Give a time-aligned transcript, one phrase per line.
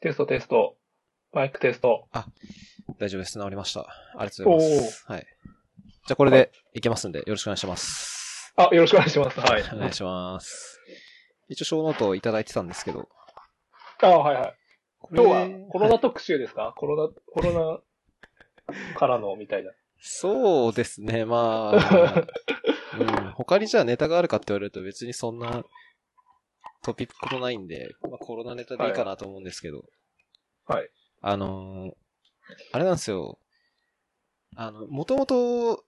[0.00, 0.76] テストテスト。
[1.32, 2.06] マイクテスト。
[3.00, 3.32] 大丈夫です。
[3.32, 3.80] 治りました。
[3.80, 5.04] ありがとうございます。
[5.08, 5.26] はい。
[6.06, 8.54] じゃあこれでいけますんで、よろしくお願いします。
[8.56, 9.40] あ、よろしくお願いします。
[9.40, 9.62] はい。
[9.74, 10.80] お願いします。
[11.48, 13.08] 一応小ノートをいただいてたんですけど。
[14.02, 14.54] あ、はいはい。
[15.12, 17.82] 今日はコロナ特集ですか、コロナ、コロ
[18.66, 19.72] ナからのみたいな。
[20.00, 22.22] そうですね、まあ、
[23.00, 25.64] うん、他にじゃあネタがあるかって言われると別にそんな
[26.82, 29.84] トピックもないんで、まあ、コロナネタでいいかなと思うんですけど、
[30.66, 30.90] はい。
[31.20, 31.92] あのー
[32.72, 33.38] あれなんですよ。
[34.56, 35.84] あの、もともと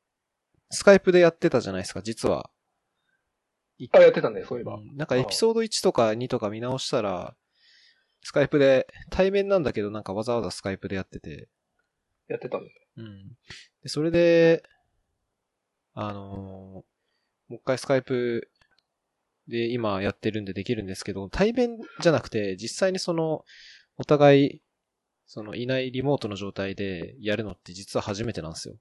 [0.68, 2.50] スカイプでやってたじゃないですか、実は。
[3.92, 4.74] あ、やってたね、そういえば。
[4.74, 7.34] うんなんかエピソード1とか2とか見直したら、
[8.22, 11.48] スカイプで、対面なんだけどなんかわざわざスカイプでやってて、
[12.28, 12.70] やってたんだ。
[12.98, 13.28] うん。
[13.82, 14.62] で、それで、
[15.94, 16.90] あのー
[17.50, 18.48] もう一回スカイプ
[19.50, 23.44] で今やってるんでできるんですけど、対面じゃなくて、実際にその、
[23.98, 24.62] お互い、
[25.26, 28.76] そのいないリモートの状態でやるのって実は初めてなんですよ。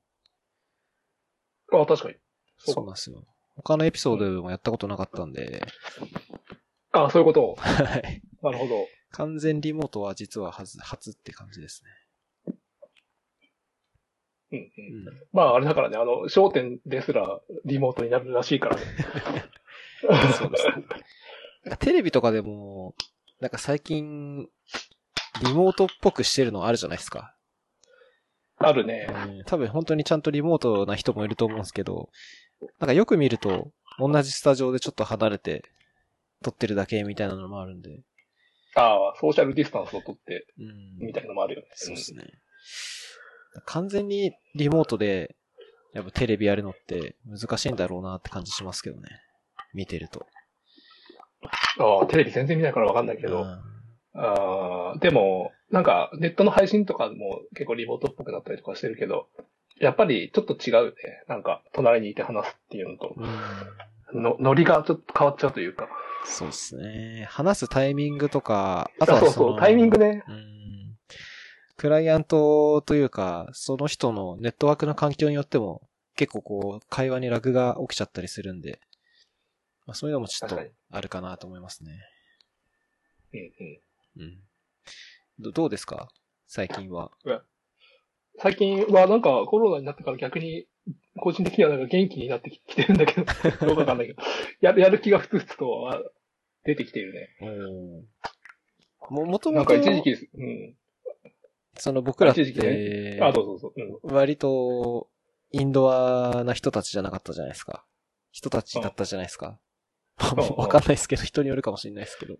[1.74, 2.16] あ、確かに。
[2.58, 3.24] そうかそうなんですよ。
[3.56, 5.62] 他のエピソードでもやったことなかったんで、
[6.92, 7.56] あ、そういうこと？
[7.60, 8.22] はい。
[8.42, 8.88] なるほど。
[9.12, 12.56] 完全リモートは実は初、初って感じですね。
[14.52, 14.72] うんう。
[14.78, 15.22] うんん。
[15.34, 18.82] まあ、あれだからね、あの、焦点ですらリモートになるらしいからね。
[20.38, 20.74] そうですね。
[20.74, 22.96] なんかテレビとかでも、
[23.40, 24.48] なんか最近、
[25.44, 27.36] リモートっぽくしてるのあるじゃないですか。
[28.58, 29.08] あるね。
[29.10, 32.10] うん多分本当にちゃんとリモートな人もいると思うんですけど、
[32.80, 35.64] なんかよく見ると、同じスタジオでちょっと離れて
[36.44, 38.02] 撮ってるだけみたいなのもあるんで。
[38.76, 40.98] ああ、ソーシャルディスタンスをとって、うん。
[41.08, 41.68] みたいなのもあるよね。
[41.74, 42.26] そうですね。
[43.66, 45.36] 完全にリモートで、
[45.94, 49.10] やっぱテレビやるのって難しいんだろうなって感じしますけどね。
[49.74, 50.26] 見てると。
[51.80, 53.44] ああ、テレビ全然見ないからわかんないけど。
[53.44, 53.70] うん
[54.16, 59.28] ああ、でも、なんか、ネットの配信とかも結構リモートっぽくなったりとかしてるけど、
[59.80, 60.94] やっぱりちょっと違うね。
[61.28, 65.88] なんか、隣にいて話すっていうのと、うんの、ノリがちょっと変わっちゃうというか。
[66.26, 67.28] そうですね。
[67.30, 70.24] 話すタイミングとか、ああとはそうそう、タイミングね。
[70.28, 70.98] うん。
[71.78, 75.82] クライアントというか、その人のネットワークの環境によっても、
[76.16, 78.82] 結構こう、会話にラグが起きちゃったりするんで、
[79.90, 80.60] まあそういうのもちょっと
[80.92, 81.92] あるかなと思いますね。
[83.34, 83.40] うん
[84.20, 84.24] うん。
[84.24, 84.38] うん。
[85.40, 86.10] どどうですか？
[86.46, 87.12] 最近は。
[88.38, 90.68] 最近はなんかコロナになってから逆に、
[91.18, 93.26] 個人的にはなんか元気になってきてるんだけど、
[93.66, 94.22] どうかわかんないけど、
[94.62, 96.00] やる、やる気がふつふつとは
[96.66, 97.36] 出てきているね。
[99.10, 100.30] も、もとなんもとか一時期です。
[100.36, 100.78] うん。
[101.74, 102.60] その僕らっ一時期
[103.24, 103.74] あ、どうぞどうぞ。
[104.04, 104.14] うん。
[104.16, 105.10] 割と、
[105.52, 107.84] インドアな人たちじゃなかったじゃないですか。
[108.32, 109.60] 人たちだったじゃないですか。
[110.58, 112.36] わかんないですけど、人によるかもしれないですけど。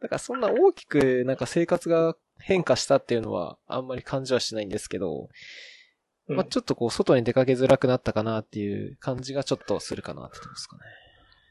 [0.00, 5.28] だからそんな大きくなんか生活が変化したっていうのはあんまり感じはしないんですけど、
[6.28, 10.82] うんまあちょっとこう外に出かけづらくなったかなっていう感じがちょっとするかなってとこですかね。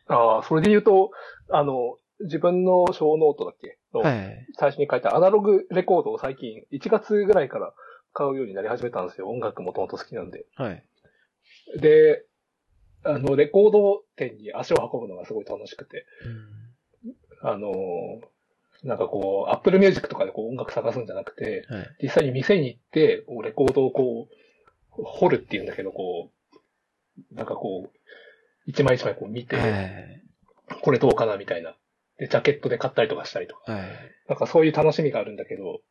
[0.08, 1.12] ああ、それで言うと、
[1.50, 4.48] あの、自分のショーノートだっけのはい。
[4.58, 7.74] 最初に書いたアナログレコードを最近、1月ぐらいから
[8.14, 9.30] 買うようになり始めたんですよ。
[9.30, 10.46] 音楽もともと好きなんで。
[10.56, 10.84] はい。
[11.80, 12.26] で、
[13.04, 16.06] あの、レコード店に足を運ぶのがすごい楽しくて、
[17.42, 17.70] あの、
[18.84, 21.96] なんかこう、Apple Music とかでこう音楽探すんじゃなくて、はい。
[22.04, 26.30] 実際に店に行って、レコードをこう、掘るっていうんだけど、こ
[27.32, 27.98] う、なんかこう、
[28.66, 30.22] 一枚一枚こう見て、はい。
[30.82, 31.76] これどうかなみたいな。
[32.18, 33.72] で、ジャケットで買ったりとかしたりとか。
[33.72, 33.90] はい。
[34.28, 35.82] なんかそういう楽しみがあるんだけど、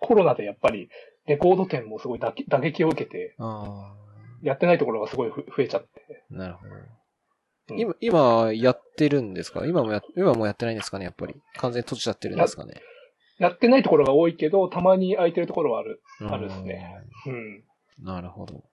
[0.00, 0.88] コロナでやっぱり
[1.26, 3.94] レコード店もすごい打撃を受けて、あ
[4.42, 6.24] やってないところがすごいふ増えちゃって。
[6.30, 6.74] あ、なるほど。
[6.74, 6.82] うん
[7.74, 9.64] 今、今、やってるんですか？
[9.66, 11.04] 今もや、今もやってないんですかね？
[11.04, 11.34] やっぱり。
[11.56, 12.74] 完全に閉じちゃってるんですかね？
[13.38, 16.02] やってないところが多いけど、たまに空いてるところはある。
[16.28, 17.02] あるですね。
[17.26, 17.32] うん。
[17.32, 17.64] うん。
[18.04, 18.64] なるほど。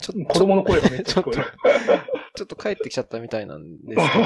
[0.00, 1.44] ちょ子供の声がめっちゃ聞こえる。
[2.34, 4.24] ちょっと帰ってきちゃったみたいなんですけど、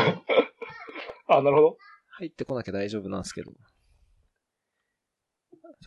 [1.37, 1.79] あ、なるほど。
[2.13, 3.53] 入ってこなきゃ大丈夫なんですけど。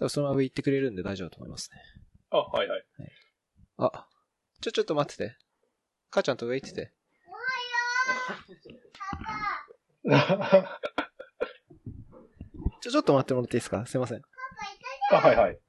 [0.10, 1.78] そのまま行ってくれるんで大丈夫だと思いますね。
[2.32, 2.84] あ、はいはい。
[3.78, 4.08] あ、
[4.66, 5.38] ちょ、ちょっと待ってて。
[6.10, 6.92] 母ちゃんと上行ってて。
[12.82, 13.86] ちょ、ちょっと待ってもらっていいですか？
[13.86, 14.24] すいません。
[15.12, 15.60] あ、はいはい。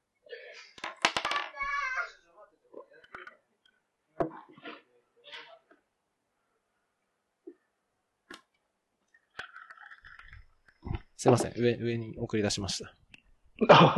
[11.17, 11.53] すいません。
[11.55, 12.95] 上、上に送り出しました。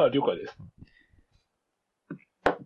[0.03, 0.57] あ、 了解です。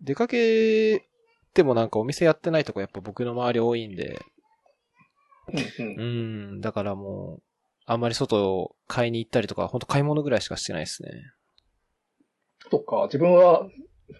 [0.02, 1.13] 出かけ
[1.54, 4.20] てもなんかお店やってないとこやっぱ僕の周り多いんで、
[5.78, 6.00] うんうん。
[6.00, 6.02] う
[6.56, 7.42] ん、だからもう、
[7.86, 11.10] あんまり外を買いに行ったりとか、ほんと買い物ぐらいしかしてないですね。
[12.70, 13.68] とか、自分は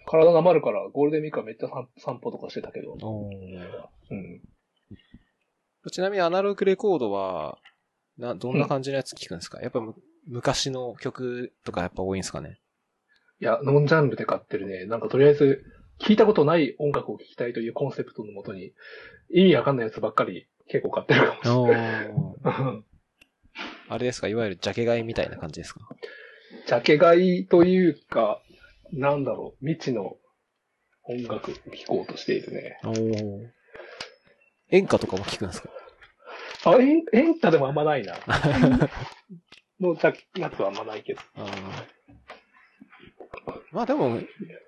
[0.07, 2.93] 体なまるからゴールデンウィークはめっちゃ散散歩とかしてたけど。
[2.93, 4.41] うん。
[5.91, 7.57] ちなみにアナログレコードは、
[8.17, 9.95] な、どんな感じのやつ聞くんですか、やっぱむ
[10.27, 12.59] 昔の曲とかやっぱ多いんですかね？
[13.39, 14.85] いや、ノンジャンルで買ってるね。
[14.85, 15.63] なんかとりあえず、
[15.99, 18.73] 聞いたことない音楽を聴きたいというコンセプトのもとに、
[19.31, 22.07] 意味わかんないやつばっかり結構買ってるかもしれおない。
[22.07, 22.81] ー
[23.87, 24.27] あれですか？
[24.27, 25.81] いわゆるジャケ買いみたいな感じですか？
[26.67, 28.41] ジャケ買いというか、
[28.91, 30.17] なんだろう、未知の
[31.03, 32.79] 音楽を聴こうとしているね。
[34.69, 35.69] 演歌とかも聞くんですか？
[36.65, 38.15] あ、エンエンタでもあんまないな。
[39.79, 41.21] のジャやつはあんまないけど。
[41.35, 44.19] あーまあでも、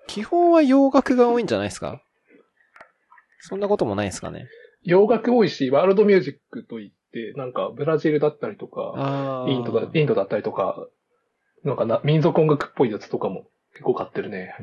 [0.08, 2.02] 基本は洋楽が多いんじゃないですか？
[3.40, 4.48] そんなこともないですかね？
[4.84, 9.46] 洋楽多いし、ワールドミュージックといって、なんかブラジルだったりとか。
[9.48, 10.88] インドだ、インドだったりとか、
[11.64, 14.56] なんかな民族音楽っぽいやつとかも結構買ってるね。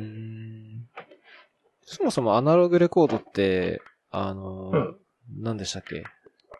[1.83, 4.97] そもそもアナログレコードって、あのーうん。
[5.43, 6.05] 何でしたっけ？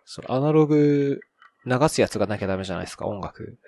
[0.05, 1.21] そう、アナログ
[1.67, 3.59] 流すやつがなきゃダメじゃないですか、音楽。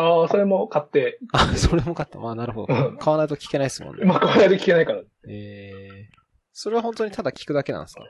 [0.00, 2.18] ああ、それも買って、あ、それも買った。
[2.18, 2.74] まあ、なるほど。
[2.74, 4.04] うん買わないと聞けないですもんね。
[4.06, 5.02] まあ、これで聞けないから。
[5.28, 6.16] えー、
[6.52, 8.02] それは本当にただ聞くだけなんですか？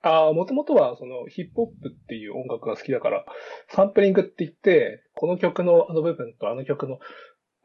[0.00, 3.24] ああ、もともとはそのヒップホップっていう音楽が好きだから、
[3.68, 6.98] サンプリングって言って、この曲のあの部分とあの曲の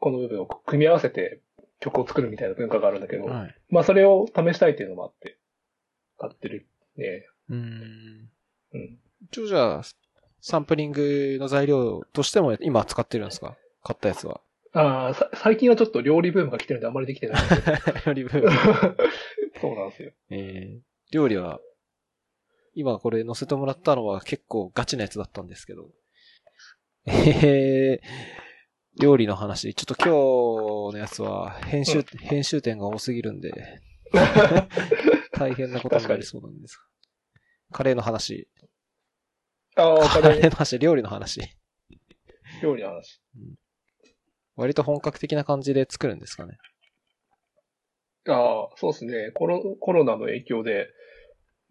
[0.00, 1.40] この部分を組み合わせて
[1.78, 3.54] 曲を作るみたいな文化があるんだけど、はい。
[3.70, 5.38] まあそれを試したいっていうのもあって、
[6.18, 6.66] 買ってる
[6.96, 7.26] ね。
[7.50, 8.28] うーん。
[8.72, 8.98] うん。
[9.30, 9.82] 一応じゃあ、
[10.46, 13.56] サンプリングの材料としても今使ってるんですか？
[13.82, 14.42] 買ったやつは。
[14.74, 18.14] ああ、さ最近はちょっと料理ブームが来てるんであんまりできてない。
[18.14, 20.12] リ ブそうなんですよ。
[20.28, 21.60] えー、料理は、
[22.74, 25.88] 今これ載せてもらったのは結構ガチなやつだったんですけど。
[27.06, 33.50] えー、料理の話、ちょっと今日のやつは編集、編集点が多すぎるんで、
[35.32, 36.82] 大変なことになりそうなんですが。
[37.72, 38.46] カレーの話。
[39.76, 41.40] ああ、カカレーレーの話、 料理の話。
[42.62, 43.20] 料理の話。
[44.56, 46.58] 割と本格的な感じで作るんですかね。
[48.28, 49.30] ああ、そうですね。
[49.32, 50.88] コロコロナの影響で、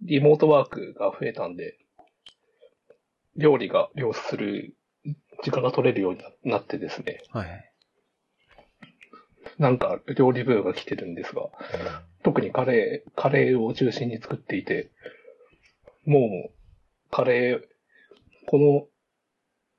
[0.02, 1.78] リモートワークが増えたんで、
[3.38, 4.76] 料理が量する
[5.44, 7.22] 時間が取れるようになってですね。
[7.30, 7.74] はい。
[9.58, 11.50] なんか料理ブームが来てるんですが、
[12.24, 14.92] 特にカレー、カレーを中心に作っていて、
[16.06, 16.52] もう、
[17.12, 17.62] カレー、
[18.48, 18.88] この、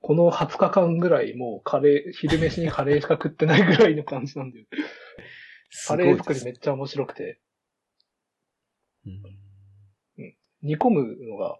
[0.00, 4.66] この20日間ぐらいもうカレー、昼飯にカレーしか食ってないぐらいの感じなんだよ。
[5.86, 7.40] カレー作りめっちゃ面白くて、
[9.06, 9.22] うん
[10.62, 11.58] 煮込むのが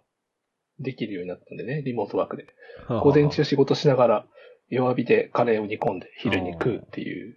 [0.79, 2.47] できるようになったんでね、リモートワークで。
[2.89, 4.27] 午前中仕事しながら
[4.69, 7.35] 弱火でカレーを煮込んで昼に食うっていう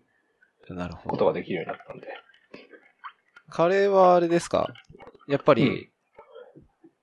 [0.70, 1.10] なるほど。
[1.10, 2.06] ことができるようになったんで。
[3.50, 4.72] カレーはあれですか？
[5.28, 5.90] やっぱり、うん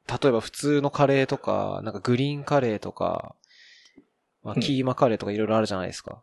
[0.07, 3.35] 例えば普通のカレーとか、なんかグリーンカレーとか、
[4.43, 6.21] まあ、うんキーマカレーとかいろいろあるじゃないですか。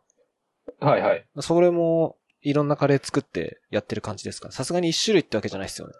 [0.79, 1.25] はいはい。
[1.39, 4.51] それも、いろんなカレー作ってやってる感じですか？
[4.51, 5.93] さすがに一種類ってわけじゃないですよね。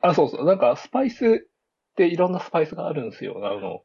[0.00, 0.44] あ、そうそう。
[0.44, 3.40] なんかスパイスっていろんなスパイスがあるんですよ。
[3.44, 3.82] あの、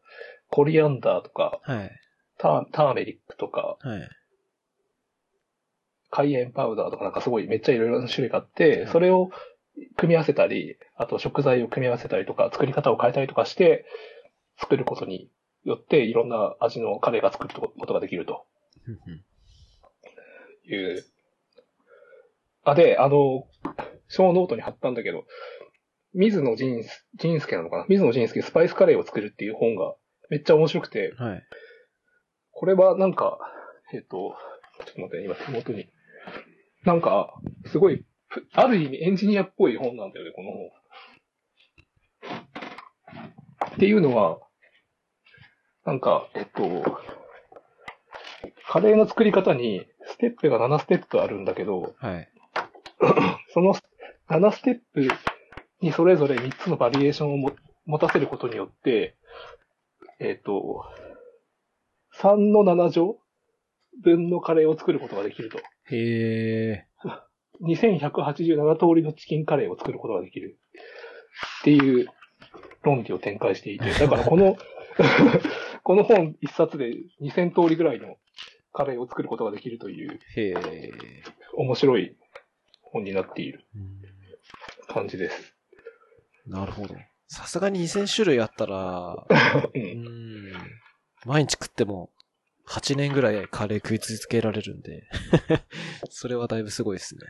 [0.49, 1.91] コリアンダーとか、はい。
[2.37, 4.09] ターターメリックとか、はい。
[6.09, 9.31] カイエンパウダーとかなんかすごいめっちゃいろいろな種類があって、うんそれを
[9.97, 13.85] 組み合わせたり、あと食材を組み合わせたりとか、作り方を変えたりとかして、
[14.57, 15.29] 作ることに
[15.63, 18.45] よっていろんな味のカレーが作ることができると
[20.65, 21.05] いう。
[22.63, 23.47] あ、で、あの、
[24.07, 25.25] ショーノートに貼ったんだけど、
[26.13, 26.83] 水野仁
[27.15, 27.85] 仁介なのかな？
[27.89, 29.95] 水野仁介スパイスカレーを作るっていう本が
[30.29, 31.43] めっちゃ面白くて、はい。
[32.51, 33.37] これはなんか、
[33.93, 34.35] えっ、と、
[34.85, 35.89] ちょっと待って、今手元に。
[36.85, 37.33] なんか、
[37.65, 38.03] すごい、ふ
[38.53, 40.71] ある意味エンジニアっぽい本なんだよね、この本。
[43.75, 44.39] っていうのは、
[45.85, 46.99] なんか、えっと、
[48.67, 52.29] カレーの作り方にステップが7ステップあるんだけど、はい。
[53.53, 53.75] その
[54.29, 55.07] 7ステップ
[55.81, 57.51] にそれぞれ3つのバリエーションをも
[57.85, 59.15] 持たせることによって、
[60.19, 60.83] えっ、と、
[62.19, 63.17] 3の7乗
[64.01, 65.57] 分のカレーを作ることができると。
[65.57, 65.61] へ
[65.91, 66.87] え。
[67.61, 70.57] 2187通りのチキンカレーを作ることができる。
[71.61, 72.07] っていう
[72.83, 74.57] 論理を展開していて、だからこの、
[75.83, 78.17] この本一冊で2000通りぐらいの
[78.71, 80.91] カレーを作ることができるというへえ。
[81.53, 82.15] 面白い
[82.81, 84.01] 本になっているうん
[84.87, 85.55] 感じです。
[86.47, 86.95] なるほど。
[87.27, 89.27] さすがに2000種類あったら、う
[89.73, 90.53] うんん。
[91.25, 92.11] 毎日食っても
[92.67, 95.07] 8年ぐらいカレー食い続けられるんで、
[96.09, 97.21] それはだいぶすごいですね。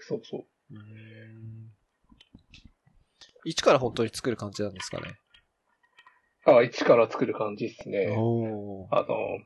[0.00, 0.46] そうそう。
[0.70, 1.72] うーん
[3.46, 5.18] 一から本当に作る感じなんですかね？
[6.46, 8.06] あ、一から作る感じですね。
[8.90, 9.40] あの、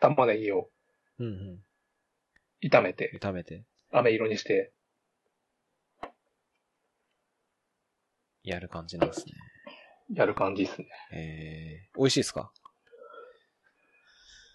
[0.00, 0.70] 玉ねぎを
[1.18, 1.64] うんうん。
[2.62, 4.72] 炒めて、炒めて、飴色にして、
[8.42, 9.32] やる感じなんですね。
[10.14, 10.88] やる感じですね。
[11.12, 12.52] えー、美味しいですか？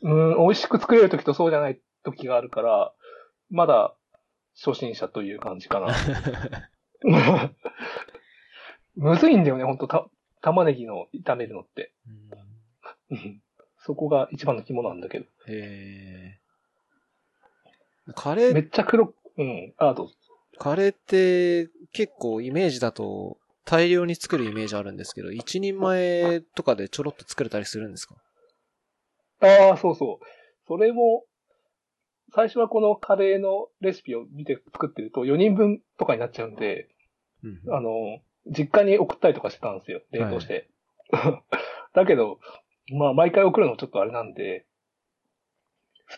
[0.04, 2.94] うん、美味しく作れるときとそうじゃないときがあるから、
[3.50, 3.96] まだ
[4.64, 5.96] 初心者という感じかな。
[8.96, 10.06] むずいんだよね、ほんと、た、
[10.42, 11.94] 玉ねぎの炒めるのって。
[13.80, 15.26] そこが一番の肝なんだけど。
[15.48, 20.14] えー、カレーめっちゃ黒く、うん、あ、どうぞ。
[20.60, 28.16] カレーって結構イメージだと大量に作るイメージあるんですけど、一人前とかでちょろっと作れたりするんですか？
[29.44, 30.26] ああ、そうそう。
[30.68, 31.26] それも、
[32.34, 36.88] 最初はこのカレーのレシピを見て作ってると4人分とかになっちゃうんで、
[37.44, 40.02] うんあの、実家に送ったりとかしてたんですよ。
[40.12, 40.70] 冷凍して。
[41.94, 42.40] だけど、
[42.92, 44.66] まあ、毎回送るのちょっとあれなんで、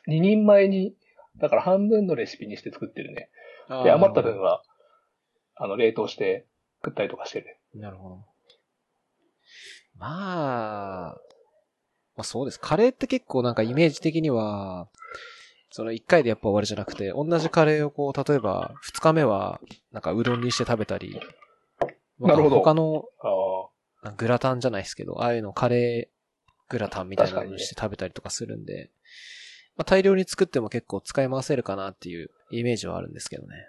[0.07, 0.95] 2人前に、
[1.37, 3.29] だから半分のレシピにして作ってるね。
[3.83, 4.63] で、余った分は、
[5.55, 6.45] あの、冷凍して
[6.83, 7.57] 食ったりとかしてる。
[7.73, 8.25] なるほど。
[9.97, 11.17] まあ、
[12.15, 12.59] まあそうです。
[12.59, 14.87] カレーって結構なんかイメージ的には、
[15.69, 19.59] その一回でやっぱ終わりじゃなくて、同じカレーをこう、例えば二日目は
[19.91, 21.19] なんかうどんにして食べたり、
[22.19, 23.05] なるほど他の
[24.17, 26.15] グラタンじゃないですけど、ああいうのカレー
[26.69, 28.89] グラタンみたいなのにして食べたりとかするんで、
[29.75, 33.67] まあ、大量に作っても結構使い回せるかなっていうイメージはあるんですけどね。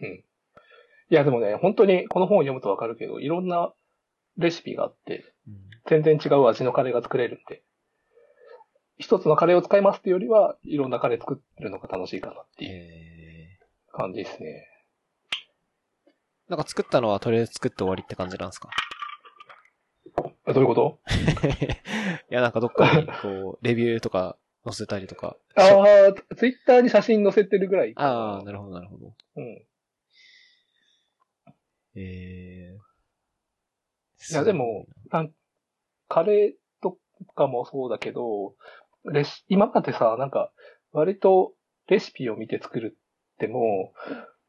[0.00, 0.24] うん。
[1.10, 3.72] いや、でもね、本当にこの本を読むとわかるけど、いろんな
[4.36, 5.24] レシピがあって、
[5.86, 7.62] 全然違う味のカレーが作れるんで、
[8.98, 13.58] 一つのカレーを使いますっていうよりは、いろんなカレー作るのが楽しいかなっていうえ
[13.92, 14.66] 感じですね。
[16.48, 18.70] ー、なんか作ったのはとりあえず作って終わりって感じなんですか？
[20.46, 20.98] あどういうこと？
[22.30, 25.36] いや、なんかどっかにこう、レビューとか載せたりとか。
[25.54, 27.92] ああ、ツイッターに写真載せてるぐらい。
[27.96, 29.14] ああ、なるほど、なるほど。
[29.36, 29.62] うん。
[31.94, 32.87] えー。
[34.30, 34.86] いや、でも、
[36.08, 36.98] カレーと
[37.34, 38.54] かもそうだけど、
[39.04, 40.52] レシ今までさ、なんか、
[40.92, 41.52] 割と
[41.88, 43.92] レシピを見て作るっても、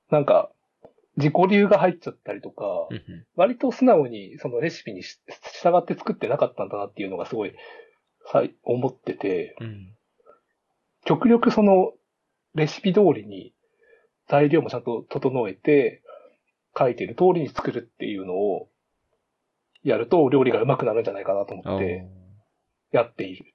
[0.09, 0.51] なんか、
[1.17, 2.63] 自己流が入っちゃったりとか、
[3.35, 5.19] 割と素直にそのレシピにし
[5.61, 7.53] 従って作ってなかったんだなっていうのがすごい、
[8.63, 9.95] 思ってて、うん。
[11.05, 11.93] 極力その
[12.55, 13.53] レシピ通りに
[14.27, 16.01] 材料もちゃんと整えて、
[16.77, 18.69] 書いてる通りに作るっていうのを
[19.83, 22.05] やると料理が上手くなるんじゃないかなと思って
[22.91, 23.53] やっている。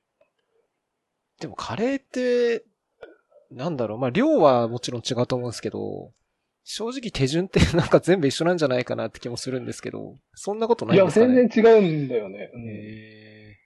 [1.41, 2.65] でもカレーって、
[3.51, 6.13] なんだろう、まあ量はもちろん違うと思うんですけど、
[6.63, 11.35] 正直手順ってなんか全部一緒なんじゃないかなって気もするんですけど、そんなことないですかね？
[11.35, 12.51] 全然違うんだよね。
[12.55, 12.69] うん。
[12.69, 13.57] へ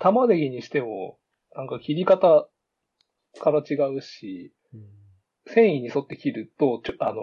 [0.00, 1.18] 玉ねぎにしても、
[1.54, 2.48] なんか切り方
[3.40, 4.86] から違うし、ーうん。
[5.46, 7.22] 繊維に沿って切ると、ちょあの、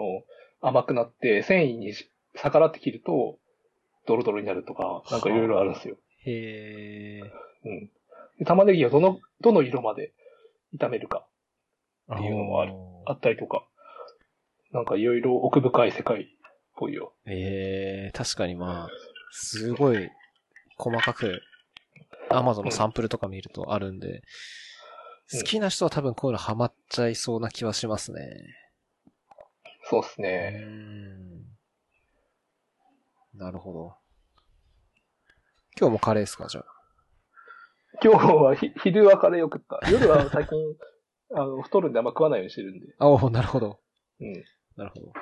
[0.60, 1.92] 甘くなって、繊維に
[2.34, 3.38] 逆らって切ると、
[4.06, 5.96] ドロドロになるとか、なんかいろいろあるんですよ。
[6.24, 7.90] へーうん。
[8.38, 10.12] で玉ねぎをどの、どの色まで
[10.78, 11.26] 炒めるか
[12.12, 12.72] っていうのもある
[13.06, 13.66] あったりとか、
[14.72, 16.26] なんかいろいろ奥深い世界っ
[16.76, 17.14] ぽいよ。
[17.26, 18.88] えー、確かにまあ、
[19.30, 20.10] すごい
[20.76, 21.40] 細かく、
[22.30, 24.20] アマゾンのサンプルとか見るとあるんで、うん
[25.32, 28.20] 好きな人は多分こういうのハマっちゃいそうな気はしますね。
[29.88, 30.50] そうっすうね。
[30.50, 31.53] ん。
[33.34, 33.96] なるほど。
[35.78, 36.46] 今日もカレーですか？
[36.48, 36.64] じゃあ。
[38.02, 39.80] 今日はひ昼はカレーを食った。
[39.90, 40.56] 夜は最近、
[41.36, 42.86] あの、太るんであんま食わないようにしてるんで。
[42.98, 43.80] あ、おなるほど。
[44.20, 44.32] うん。
[44.76, 45.12] なるほど。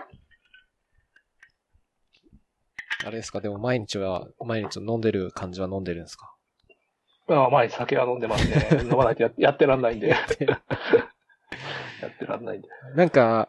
[3.05, 3.41] あれですか？
[3.41, 6.35] でも毎日は、毎日飲んでる感じは飲んでるんですか？
[7.29, 8.83] まあ、前に酒は飲んでますね。
[8.85, 10.09] 飲まないとややってらんないんで。
[10.13, 12.69] やってらんないんで。
[12.95, 13.49] なんか、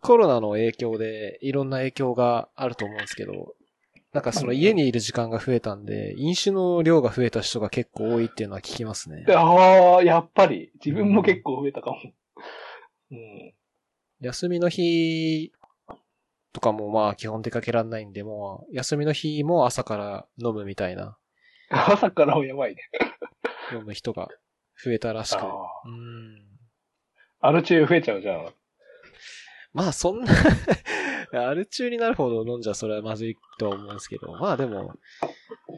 [0.00, 3.54] コロナの影響でいろんな影響があると思うんですけど、
[4.18, 9.24] なんかその家にいる時間が増えたんで、飲酒の量が増えた人が結構多いっていうのは聞きますね。
[9.28, 10.72] ああ、やっぱり。
[10.84, 11.98] 自分も結構増えたかも。
[13.12, 13.54] うん。
[14.20, 15.52] 休みの日
[16.52, 21.16] とかもまあ基本出かけられないんで、もう休みの日も朝から飲むみたいな、
[21.70, 22.82] 朝からもやばいね。
[23.72, 24.28] 飲む人が
[24.82, 25.38] 増えたらしく。
[25.40, 25.46] あ
[25.84, 26.42] うん。
[27.40, 27.48] あ。
[27.48, 28.52] アル中増えちゃうじゃん。
[29.72, 30.32] まあそんな
[31.32, 34.94] アル中になるほど飲んじゃそれはまずいとは思うんですけど、まあでも、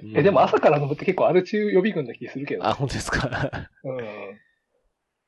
[0.03, 2.67] うんえ、でも朝から飲むって結構アル中予備軍な気するけど。
[2.67, 3.69] あ、本当ですか？
[3.85, 3.99] うん。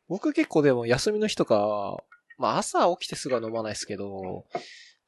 [0.09, 2.03] 僕結構でも休みの日とか、
[2.39, 4.47] まあ朝起きてすぐは飲まないですけど、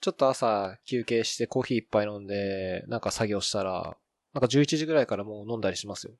[0.00, 3.96] ちょっと朝休憩してコーヒー一杯飲んで、なんか作業したら、
[4.32, 6.14] なんか11時ぐらいからもう飲んだりしますよ。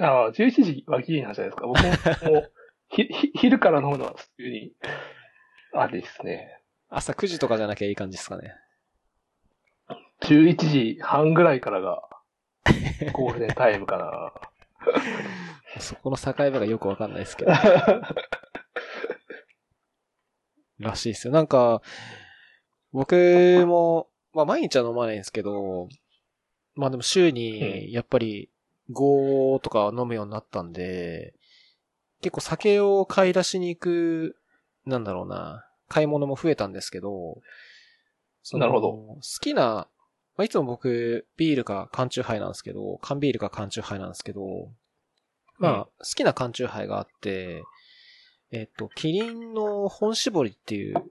[0.00, 1.66] ああ、11時はギリなんじゃないですか。
[1.66, 1.80] 僕
[2.26, 2.52] も、もう、
[2.90, 4.72] ひ、ひ、昼から飲むのは普通に、
[5.72, 6.57] あれですね。
[6.90, 8.54] 朝9時とかじゃなきゃいい感じですかね。
[10.22, 12.02] 11時半ぐらいからが、
[13.12, 14.32] ゴールデンタイムかな。
[15.80, 17.52] そこの境目がよくわかんないですけど。
[20.78, 21.32] らしいですよ。
[21.32, 21.82] なんか、
[22.92, 25.88] 僕も、まあ毎日は飲まないんですけど、
[26.74, 28.50] まあでも週に、やっぱり
[28.90, 31.34] 5とか飲むようになったんで、
[32.22, 34.36] 結構酒を買い出しに行く、
[34.86, 37.40] なんだろうな、買い物も増えたんですけど、
[38.54, 39.88] なるほど好きな、ま
[40.38, 44.70] あ、いつも僕、ビールか缶チューハイなんですけど、缶ビールか缶チューハイなんですけど、
[45.58, 47.62] まあ、うん好きな缶チューハイがあって、
[48.50, 51.02] えっと、キリンの本搾りっていう、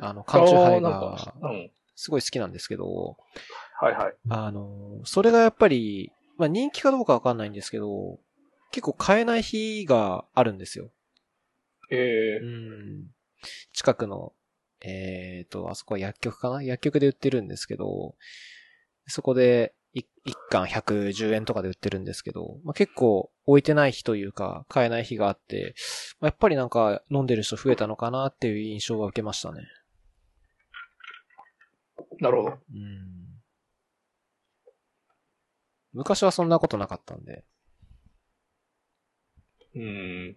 [0.00, 1.34] あの、缶チューハイあーなんが。
[1.96, 3.16] すごい好きなんですけど、
[3.80, 4.14] はいはい。
[4.28, 8.18] あの、それがやっぱり、まあ人気かどうかわかんないんですけど、
[8.70, 10.90] 結構買えない日があるんですよ。
[11.90, 13.06] えうん。
[13.72, 14.32] 近くの、
[14.80, 16.62] えっ、と、あそこは薬局かな？
[16.62, 18.14] 薬局で売ってるんですけど、
[19.06, 25.74] そこでい一貫110円とかで売ってるんですけど、まあ、結構置いてない日というか、買えない日があって、
[26.20, 29.62] まあやっぱりなんか飲んでる人増えたのかなっていう印象は受けましたね。
[32.20, 32.50] ー、なるほど。
[32.50, 33.16] うん。
[35.92, 37.44] 昔はそんなことなかったんで。
[39.74, 40.36] うん。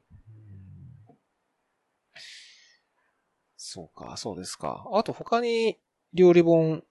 [3.71, 4.83] そうか、そうですか。
[4.93, 5.77] あと他に
[6.15, 6.83] 料理本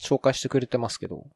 [0.00, 1.26] 紹介してくれてますけど、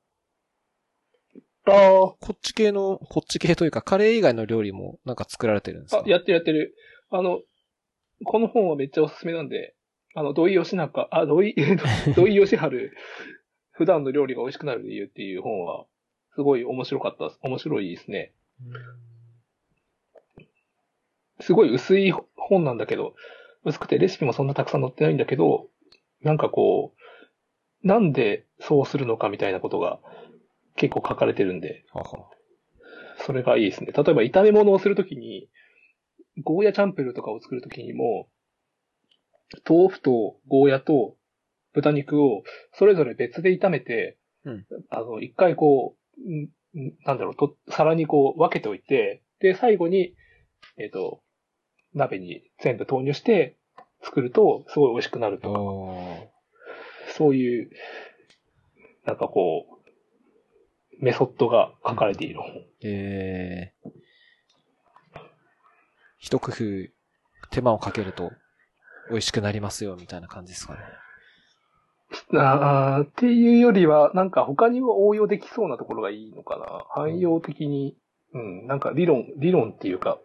[1.66, 6.74] あこっち系の、こっち系というかカレー以外の料理もなんか作られてるんですか、あやってるやってる。
[7.10, 7.42] あの、
[8.24, 9.74] この本はめっちゃおすすめなんで、
[10.14, 11.54] あの、土井義中、あ、土井、
[12.16, 12.92] 土井義春、
[13.72, 15.84] 普段の料理が美味しくなる理由っていう本は、
[16.34, 17.38] すごい面白かったです。
[17.42, 18.32] 面白いですね。
[21.40, 23.14] すごい薄い本なんだけど、
[23.66, 25.66] 薄くてレシピもそんなたくさん載ってないんだけど、
[26.22, 26.94] なんかこ
[27.82, 29.98] う、なんでそうするのかみたいなことが
[30.76, 31.84] 結構書かれてるんで、
[33.18, 33.92] それがいいですね。
[33.92, 35.48] 例えば炒め物をするときに、
[36.44, 38.28] ゴーヤチャンプルーとかを作るときにも、
[39.68, 41.16] 豆腐とゴーヤと
[41.72, 50.14] 豚肉をそれぞれ別で炒めて、うんあの、一回こう、なんだろう、と、皿にこう分けておいて、で、最後に、
[50.78, 51.20] えっ、と、
[51.96, 53.56] 鍋に全部投入して
[54.02, 56.30] 作ると、すごい美味しくなるとか、お
[57.16, 57.70] そういう、
[59.04, 59.66] なんかこ
[61.00, 62.52] う、メソッドが書かれている本。
[62.84, 63.90] えー、
[66.18, 66.56] 一工夫、
[67.50, 68.30] 手間をかけると
[69.10, 70.80] 美味しくなりますよ、みたいな感じですかね。
[72.34, 76.84] あーっていうよりは、なんか他にも応用できそうなところがいいのかな。
[76.90, 77.96] 汎用的に、
[78.32, 80.18] うん、なんか理論、理論っていうか、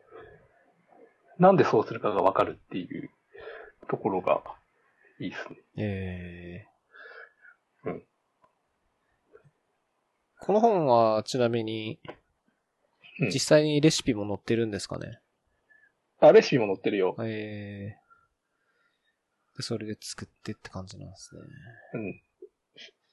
[1.40, 3.10] なんでそうするかがわかるっていう
[3.90, 4.42] ところが
[5.20, 5.58] いいですね。
[5.78, 8.04] えーうん
[10.44, 12.00] この本はちなみに
[13.20, 15.20] うん、実際にレシピも載ってるんですかね、
[16.20, 17.16] あ、レシピも載ってるよ。
[17.20, 21.42] えー、でそれで作ってって感じなんですね。
[21.94, 22.22] うん。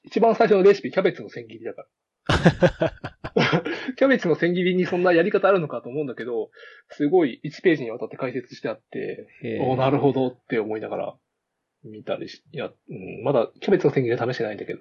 [0.03, 1.87] 一番最初のレシピ、キャベツの千切りだから。
[3.97, 6.51] キャベツの千切りにそんなやり方あるのかと思うんだけど、
[6.89, 9.27] すごい1ページにわたって解説してあって、
[9.61, 11.17] おなるほどって思いながら
[11.83, 14.79] 見たりし、いや、うん、まだキャベツの千切りは試してないんだけど、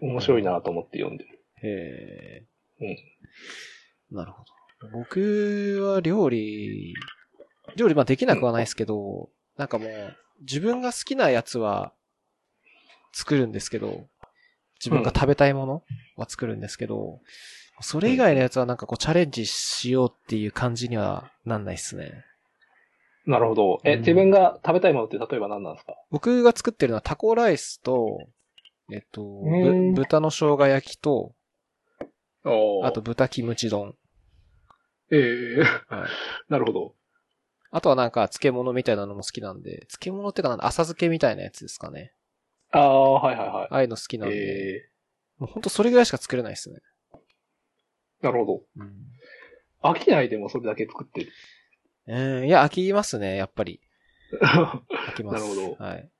[0.00, 1.38] 面白いなと思って読んでる。
[1.62, 2.46] へ
[2.80, 2.96] うんえ。
[4.10, 4.54] なるほど。
[4.92, 6.94] 僕は料理、
[7.76, 11.94] 料理まあできなくはないですけど、なんかもう、自分が好きなやつは
[13.12, 14.08] 作るんですけど、
[14.84, 15.82] 自分が食べたいもの
[16.16, 17.20] は作るんですけど、
[17.80, 22.24] それ以外のやつはなんかこうチャレンジしようっていう感じにはなんないっすね。
[23.26, 23.80] なるほど。
[23.84, 25.94] え、うん自分が食べたいものって例えば何なんですか？
[26.10, 28.18] 僕が作ってるのはタコライスと、
[28.92, 29.22] えっと、
[29.94, 31.32] 豚の生姜焼きと、
[32.44, 33.94] おあと、豚キムチ丼。
[35.10, 35.62] ええ
[35.94, 36.08] はい
[36.48, 36.94] なるほど。
[37.70, 42.12] あとはなんか漬物みたいなのも好きなんで、漬物ってかなんだ浅漬けみたいなやつですかね。
[42.74, 43.68] ああ、はいはいはい。
[43.70, 44.88] ああいうの好きなんで、え
[45.38, 46.80] もうほんとそれぐらいしか作れないですね。
[48.22, 48.62] ー、なるほど。
[48.76, 48.92] うん。
[49.82, 51.32] 飽きないでもそれだけ作ってる。
[52.06, 53.80] えー、いや、飽きますね、やっぱり。
[54.42, 55.44] 飽きます。
[55.44, 56.10] なるほどはい。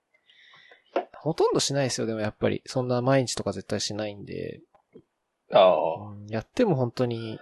[1.14, 2.62] ほとんどしないですよ、でもやっぱり。
[2.66, 4.60] そんな毎日とか絶対しないんで。
[5.52, 6.10] ああ。
[6.10, 7.38] うんやっても本当に、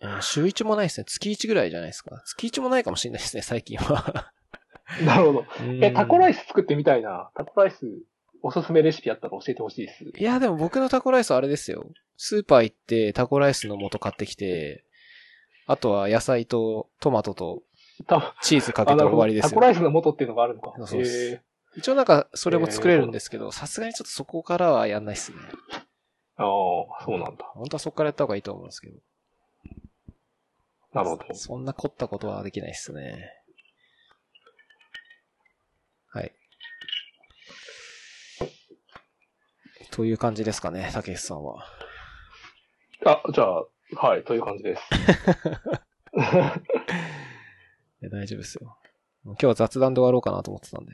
[0.00, 1.04] うん週1もないですね。
[1.06, 2.22] 月1ぐらいじゃないですか。
[2.26, 4.30] 月1もないかもしれないですね、最近は。
[5.04, 5.46] なるほど。
[5.80, 7.30] え、タコライスス作ってみたいな。
[7.34, 7.86] タコライス、
[8.42, 10.04] おすすめレシピあったら教えてほしいです。
[10.04, 11.86] いや、でも僕のタコライスはあれですよ。
[12.16, 14.84] スーパー行ってタコライスの素買ってきて、
[15.66, 17.62] あとは野菜とトマトと
[18.06, 19.48] たチーズかけて終わりですよ。
[19.50, 20.72] タコライスの素っていうのがあるのか。
[20.86, 21.42] そうですへ
[21.76, 25.38] 一応なんかそれも作れるんですけど、さすがにちょっとそこからはやんないっすね。
[26.38, 27.44] ーああ、そうなんだ。
[27.54, 28.96] 本当はそこからやった方がいいと思うんですけど。
[30.94, 31.34] なるほど。
[31.34, 33.30] そんな凝ったことはできないっすね。
[36.12, 36.32] はい。
[39.96, 41.64] という感じですかね、たけしさんは。
[43.06, 43.64] あ、じゃあ、
[43.96, 44.82] はい、という感じです。
[48.02, 48.76] 大丈夫ですよ。
[49.24, 50.92] 今日は雑談で終わろうかなと思ってたんで。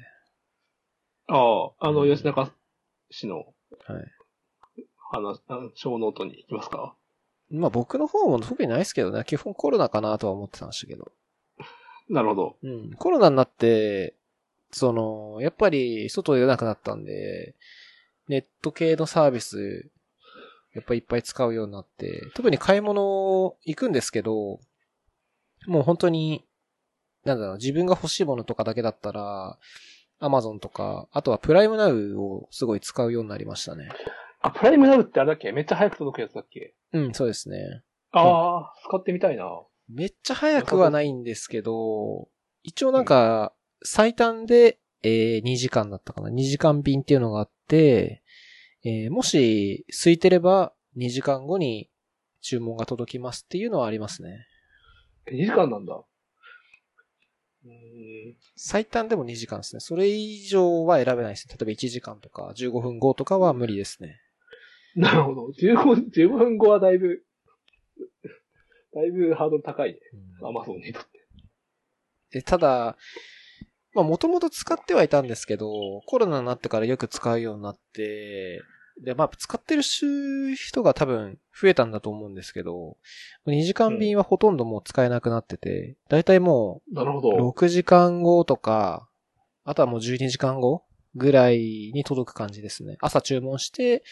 [1.26, 2.54] ああ、あの、吉中
[3.10, 3.54] 氏のはい。
[5.10, 6.94] 話、あのショーノートに行きますか？
[7.50, 9.24] まあ僕の方も特にないですけどね。
[9.26, 11.10] 基本コロナかなとは思ってたんですけど。
[12.08, 12.56] なるほど。
[12.62, 12.92] うん。
[12.92, 14.14] コロナになって、
[14.70, 17.56] その、やっぱり外出なくなったんで、
[18.28, 19.90] ネット系のサービス、
[20.74, 24.58] やっぱりいっぱい使うようになって、特に買い物行くんですけど、
[25.66, 26.44] もう本当に、
[27.24, 29.58] なんだろう、自分が欲しいものとかだけだったら、
[30.18, 33.88] アマゾンとか、あとはプライムナウをすごい使うようになりましたね。
[34.40, 35.52] あ、プライムナウってあれだっけ？
[35.52, 36.74] めっちゃ早く届くやつだっけ？
[36.92, 37.82] うん、そうですね。
[38.12, 39.44] ああ、使ってみたいな。
[39.88, 42.28] めっちゃ早くはないんですけど、
[42.62, 43.52] 一応なんか、
[43.85, 46.28] 最短で、えー2時間だったかな。
[46.28, 51.88] 2時間便っていうのがあって、えーもし空いてれば2時間後に
[52.40, 54.46] 注文が届きますっていうのはありますね。
[55.26, 56.02] え2時間なんだ。
[58.56, 59.80] 最短でも2時間ですね。
[59.80, 61.54] それ以上は選べないですね。
[61.58, 64.20] 例えば1時間とか15分後とかは無理ですね。
[64.96, 65.48] なるほど。
[65.61, 67.22] 15、15分後はだいぶ、
[68.94, 69.98] だいぶハードル高いね。
[70.42, 71.08] アマゾンにとって。
[72.30, 72.96] で、ただ、
[73.94, 78.62] まあもともと使ってはいたんですけど、コロナになってからよく使うようになって、
[79.02, 82.96] で、まあ使ってる人が多分増えたんだと思うんですけど、
[83.46, 87.31] 2時間便はほとんどもう使えなくなってて、だいたいもうなるほど。
[87.50, 89.09] 6時間後とか、
[89.64, 92.96] あとはもう12時間後ぐらいに届く感じですね。
[93.00, 94.02] 朝注文して、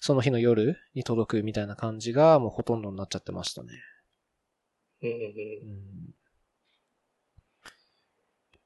[0.00, 3.70] その日の夜に届くみたいな感じがもうほとんどになっちゃってましたね。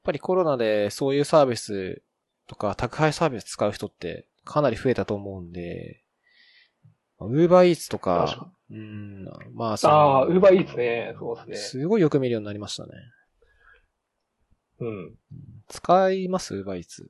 [0.05, 2.01] ぱりコロナでそういうサービス
[2.47, 6.01] とか宅配サービス使う人ってかなり増えたと思うんで、
[7.19, 11.15] ウーバーイーツと確かか、うん、まあそああ、のウーバーイーツね。
[11.17, 11.81] そうですね。
[11.81, 12.91] すごいよく見るようになりましたね。
[14.79, 15.15] うん。
[15.67, 16.55] 使います？
[16.55, 17.09] ウーバーイーツ。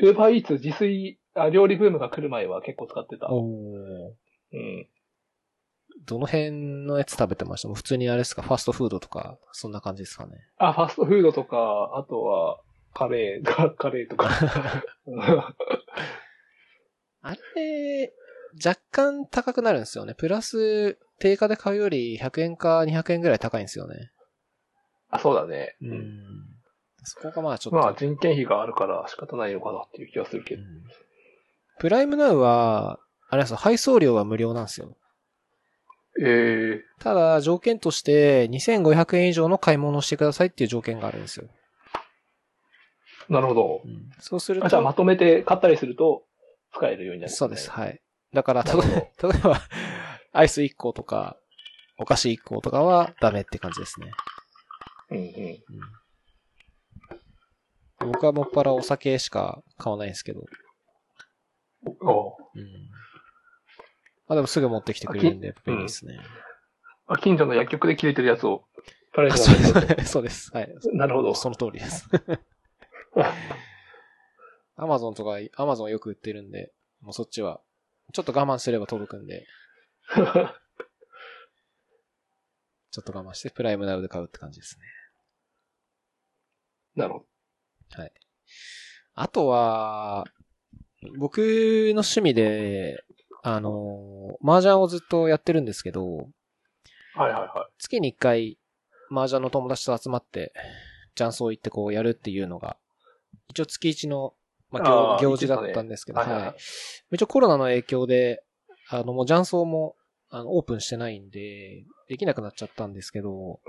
[0.00, 3.30] ウーバーイーツ自炊、あ、料理ブームが来る前は結構使ってた。
[3.30, 4.86] おうん。
[6.06, 6.50] どの辺
[6.86, 7.68] のやつ食べてました？
[7.68, 8.42] もう普通にあれですか？
[8.42, 10.32] ファストフードとか、そんな感じですかね？
[10.58, 12.58] あ、ファストフードとか、あとは、
[12.94, 14.28] カレー、カ カレーとか。
[17.22, 18.12] あれ、
[18.64, 20.14] 若干高くなるんですよね。
[20.14, 24.10] プラス、定価で買うより100円か200円ぐらい高いんですよね。
[25.08, 25.76] あ、そうだね。
[25.82, 25.92] ううん。
[25.98, 26.04] ん。
[27.04, 27.76] そこがまあちょっと。
[27.78, 30.62] まあ人件費があるから仕方ないのかなっていう気がするけど。
[30.62, 30.68] うん
[31.78, 34.94] プライムナウは、あれですよ、配送料は無料なんですよ。
[36.20, 41.48] ええただ、条件として、2500円以上の買い物をしてくださいっていう条件があるんですよ。
[43.28, 43.88] なるほどう。
[43.88, 46.24] んそうするあじゃあまと、とめて買ったりすると、
[46.74, 47.70] 使えるようになる、そうです、。
[47.70, 48.00] はい。
[48.32, 49.60] だから、たなると例えば、
[50.32, 51.36] アイス1個とか、
[51.98, 54.12] お菓子1個とかはダメって感じですね。
[55.10, 55.24] うんうん。
[55.24, 55.62] うん
[58.06, 60.44] 僕はもっぱらお酒しか買わないんですけど。
[62.00, 62.90] おうん。
[64.32, 66.18] まあでもすぐ持ってきてくれるんで、便利ですね。
[67.06, 68.64] あ近所の薬局で切れてるやつを、
[69.12, 70.50] パレードそうでですそうです。
[70.54, 70.74] はい。
[70.94, 71.34] なるほど。
[71.34, 72.08] その通りです。
[74.76, 77.60] アマゾンとか、アマゾンよく売ってるんで、もうそっちは、
[78.14, 79.46] ちょっと我慢すれば届くんで、
[82.90, 84.86] ちょっと我慢して、プライムナウで買うって感じですね。
[86.96, 87.26] なるほど。
[89.14, 90.24] あとは、
[91.18, 93.04] 僕の趣味で、
[93.42, 96.28] あの、麻雀をずっとやってるんですけど、
[97.14, 98.58] はいはいは月に一回、
[99.10, 100.52] 麻雀の友達と集まって、
[101.16, 102.76] 雀荘行ってこうやるっていうのが、
[103.50, 104.34] 一応月一の、
[104.70, 106.56] まあ、行行事だったんですけど、はいはいはいはい。
[107.12, 108.44] 一応コロナの影響で、
[108.88, 109.96] あの、もう雀荘も、
[110.30, 113.60] あの、オープンしてないんで、できなくなっちゃったんですけど、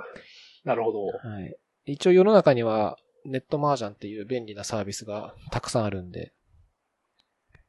[0.64, 0.68] い。
[0.68, 1.06] なるほど。
[1.08, 1.58] はい。
[1.86, 6.34] 一応世の中には、ネット麻雀っていう便利なサービスがたくさんあるんで、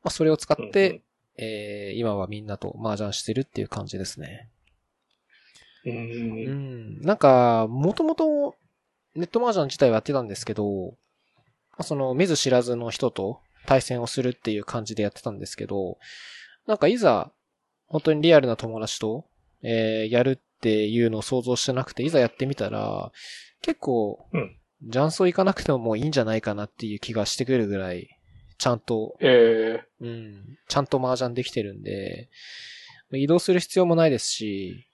[0.02, 1.02] まあ、それを使って、
[1.36, 4.50] えー、今はみんなと麻雀してるっていう感じですね。
[5.86, 7.00] うん。
[7.00, 8.54] なんか、もともと
[9.14, 10.96] ネット麻雀自体はやってたんですけど、
[11.72, 15.98] まあその、見ず知らずの人と対戦をするっていう感じでやってたんですけど、
[16.66, 17.32] なんかいざ、
[17.86, 19.26] 本当にリアルな友達と、
[19.62, 23.12] えー、やるっていうのを想像してなくて、いざやってみたら、
[23.60, 24.56] 結構、うん
[24.90, 28.13] 雀荘行かなくてももういいんじゃないかなっていう気がしてくるぐらい、
[28.58, 30.58] ちゃんとえうん。
[30.68, 32.28] ちゃんと麻雀できてるんで、
[33.12, 34.86] 移動する必要もないですし、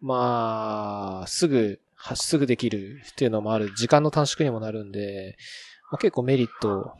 [0.00, 5.36] まあ、すぐ、はすぐできるっていうのもある、時間の短縮にもなるんで、
[5.90, 6.92] まあ、結構メリット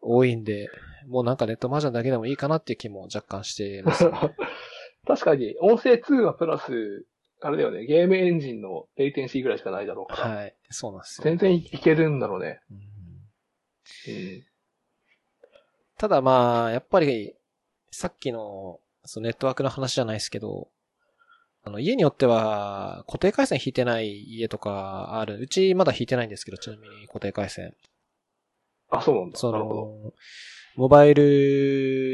[0.00, 0.68] 多いんで、
[1.08, 4.10] もうなんかネット麻雀だけでもいいかなっていう気も若干してます、ね。
[4.10, 4.30] ー、
[5.06, 7.06] 確かに、音声通話プラス、
[7.40, 10.54] あれだよね、ゲームエンジンのレイテンシーぐらいしかないだろうから、はい。
[10.70, 11.24] そうなんですよ。
[11.24, 12.60] 全然いけるんだろうね。
[12.70, 14.44] うんうん。
[15.98, 17.34] ただまあ、やっぱり、
[17.90, 20.68] さっきの、そのネットワークの話じゃないですけど、
[21.64, 25.38] あの、家によっては、固定回線引いてない家とかある。
[25.38, 27.74] うちまだ引いてないんですけど、ちなみに固定回線。
[28.90, 29.38] あ、そうなんだ。
[29.38, 29.50] そ。
[29.50, 30.12] の、
[30.76, 31.24] モバイル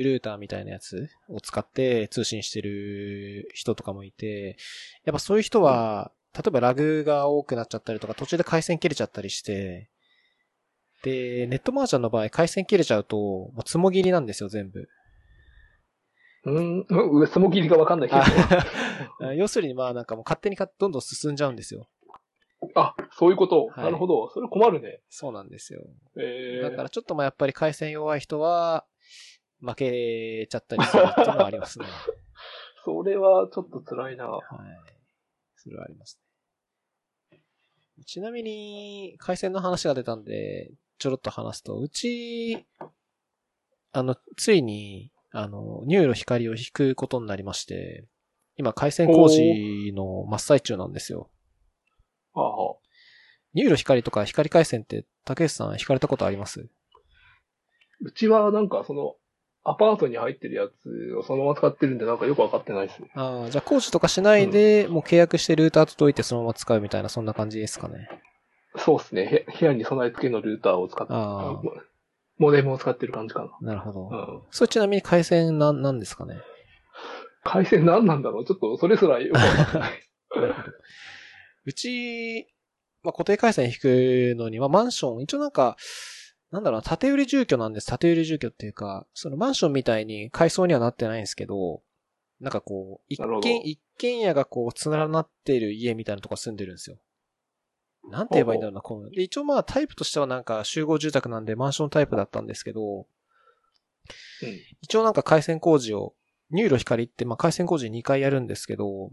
[0.04, 4.56] ルーターみたいなやつを使って通信してる人とかもいて、
[5.04, 9.90] やっぱそういう人は、例えばラグが多くなっちゃったりとか、途中で回線切れちゃったりして、
[11.02, 14.88] で、ネットマージャンの場合、回線切れちゃうと、もうつもぎりなんですよ、全部。
[16.44, 19.28] うん、うん、その切りがわかんないけど。
[19.28, 21.88] あ 要するにまあなんかもう勝手にかどんどん進んじゃうんですよ。
[22.74, 23.66] あ、そういうこと？
[23.66, 24.28] はいなるほど。
[24.30, 25.00] それ困るね。
[25.08, 25.82] そうなんですよ。
[26.16, 28.86] えー、だからちょっとまあやっぱり回線弱い人は、
[29.60, 31.86] 負けちゃったりするっていうのはありますね。
[32.84, 34.28] それはちょっと辛いな。
[34.28, 34.42] はい。
[35.56, 36.20] それはあります
[37.30, 37.40] ね。
[38.04, 42.64] ちなみに、回線の話が出たんで、ちょろっと話すと、うち、
[43.90, 48.04] あの、ついに、あの、 NURO光を引くことになりまして、
[48.56, 51.28] 今回線工事の真っ最中なんですよ。
[52.34, 52.76] ああ、
[53.52, 56.68] NURO光とか光回線って、竹内さん引かれたことあります？
[58.00, 59.16] うちはなんかその、
[59.64, 63.10] アパートに入ってるやつをそのまま使ってるんでなんかよくわかってないですね。
[63.16, 68.08] ああ、じゃあ工事とかしないで、もう契約してルーターと解いてそのまま使うみたいな、そんな感じですかね。
[68.76, 69.22] そうですね。
[69.22, 71.12] へ部屋に備え付けのルーターを使って、
[72.38, 74.10] モデムを使ってる感じかなるほど。
[74.10, 74.16] な。
[74.16, 74.42] うん。
[74.50, 76.36] それちなみに回線なん、なんですかね？
[77.44, 78.44] 回線何なんだろう？
[78.44, 79.92] ちょっとそれすらよくわかんない。
[81.64, 82.48] うち、
[83.02, 85.76] まあ、固定回線引くのに、まあ、マンション、一応なんか、
[86.50, 87.86] なんだろうな、縦売り住居なんです。
[87.86, 91.82] 縦売り住居っていうか、そのマンションみたいに階層にはなってないんですけど、
[92.40, 96.96] なんかこう、一軒、一軒家がこう、連なっている家みたいなとこ住んでるんですよ。
[98.10, 99.10] なんて言えばいいんだろうな、この。
[99.10, 103.06] で、一応まあ、タイプとしてはなんか集合住宅なんでマンションタイプだったんですけど、うん。
[104.80, 106.14] 一応なんか回線工事を、
[106.50, 109.10] ニューロ光って、まあ、回線工事2回やるんですけど、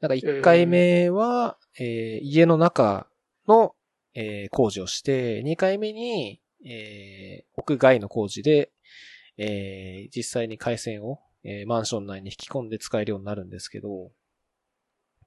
[0.00, 3.08] なんか1回目は、えー家の中
[3.46, 3.74] の、
[4.14, 8.70] えー工事をして、2回目に、えー屋外の工事で、
[9.36, 14.10] えー実際に回線を、えーマンション内に引き込んで使えるようになるんですけど、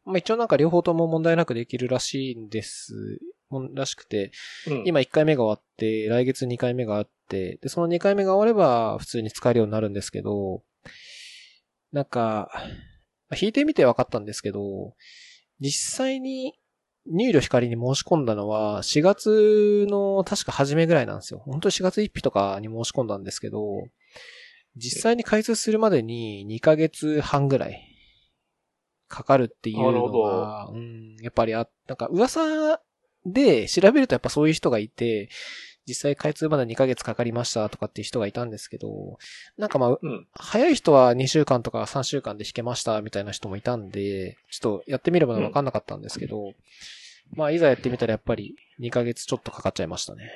[0.06, 4.32] まあ、一応なんか両方とも問題なくできるらしいんです、もんらしくて、
[4.68, 10.64] うん、今1回目が終わって、来月2回目があって、で、その2回目が終われば普通に使えるようになるんですけど、
[11.92, 12.50] なんか、
[13.30, 14.94] まあ弾いてみて分かったんですけど、
[15.60, 16.54] 実際に
[17.08, 21.40] 入力光に申し込んだのは4月の確か初めぐらいなんですよ。
[21.46, 23.60] 本当に4月1日とかに申し込んだんですけど、
[24.76, 27.95] 実際に開通するまでに2ヶ月半ぐらい
[29.08, 32.80] かかるっていうのが、うん、やっぱりあ、なんか噂
[33.26, 35.30] で調べるとやっぱそういう人がいて、
[35.88, 39.18] 実際開通まで2ヶ月かかりましたとかっていう人がいたんですけど、
[39.58, 40.28] なんかまあ、うん。
[40.34, 46.54] 早い人は2週間とか3週間で弾けましたみたいな人もいたんで、ちょっとやってみればわかんなかったんですけど、
[47.34, 50.30] まあいざやってみたらやっぱり2ヶ月ちょっとかかっちゃいましたね。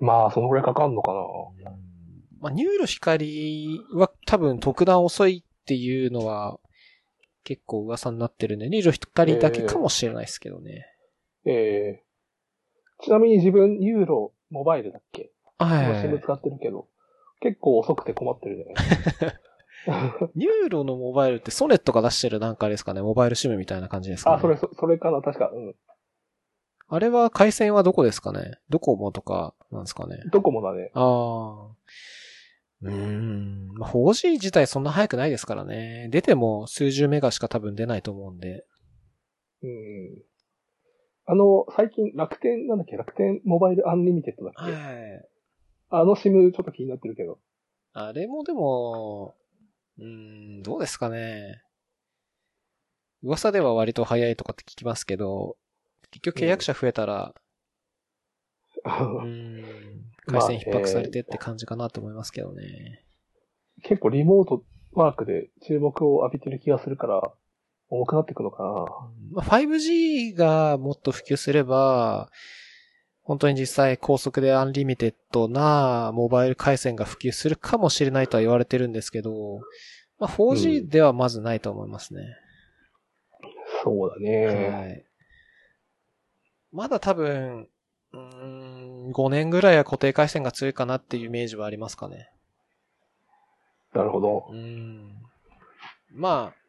[0.00, 1.20] まあ、そのぐらいかかんのかな。
[2.40, 6.58] まあニューロ光は多分特段遅いっていうのは
[7.44, 10.86] 結構噂になってるんで、ニューロ光だけかもしれないですけどね。
[11.44, 11.52] え
[12.00, 12.02] え
[13.04, 15.30] ちなみに自分、ニューロモバイルだっけ？
[15.58, 16.86] はい今 SIM 使ってるけど、
[17.40, 18.74] 結構遅くて困ってるね。
[20.36, 24.36] ニューロのモバイルってソネットが出してるなんかですかね、モバイル SIM みたいな感じですかね。
[24.36, 25.50] あ、それ、そそれかな、確か。
[25.52, 25.74] うん。
[26.88, 28.58] あれは回線はどこですかね？
[28.68, 30.22] ドコモとかなんですかね？
[30.30, 30.90] ドコモだね。
[30.94, 31.76] ああ。
[32.82, 33.68] うーん。
[33.74, 36.08] まあ、4G 自体そんな速くないですからね。
[36.10, 38.64] 出ても数十メガしか多分出ないと思うんで。
[39.62, 40.22] うん。
[41.24, 45.28] あの、最近楽天、なんだっけ、楽天モバイルアンリミテッドだっけ、はい。
[45.90, 47.38] あの SIM ちょっと気になってるけど。
[47.92, 49.36] あれもでも、
[49.98, 50.04] うー
[50.60, 51.62] ん、どうですかね。
[53.22, 55.56] 噂では割と早いとかって聞きますけど、
[56.10, 57.34] 結局契約者増えたら、
[58.84, 63.04] うーん、回線逼迫されてって感じかなと思いますけどね。
[63.82, 67.22] 結構リモートワークで注目を浴びてる気がするから、
[67.88, 68.70] 重くなってくのかな。
[69.32, 72.30] まあ、5G がもっと普及すれば、
[73.22, 79.60] 本当に実際高速でアンリミテッドなモバイル回線が普及するかもしれないとは言われてるんですけど、
[80.18, 82.22] まあ、4G ではまずないと思いますね。
[83.84, 84.46] そうだね。
[84.46, 85.04] はい。
[86.72, 87.68] まだ多分、うーん、
[89.12, 92.30] 5年ぐらいは固定回線が強いかなっていうイメージはありますかね。
[93.92, 94.46] なるほど。
[94.50, 95.12] うーん。
[96.10, 96.62] まあ、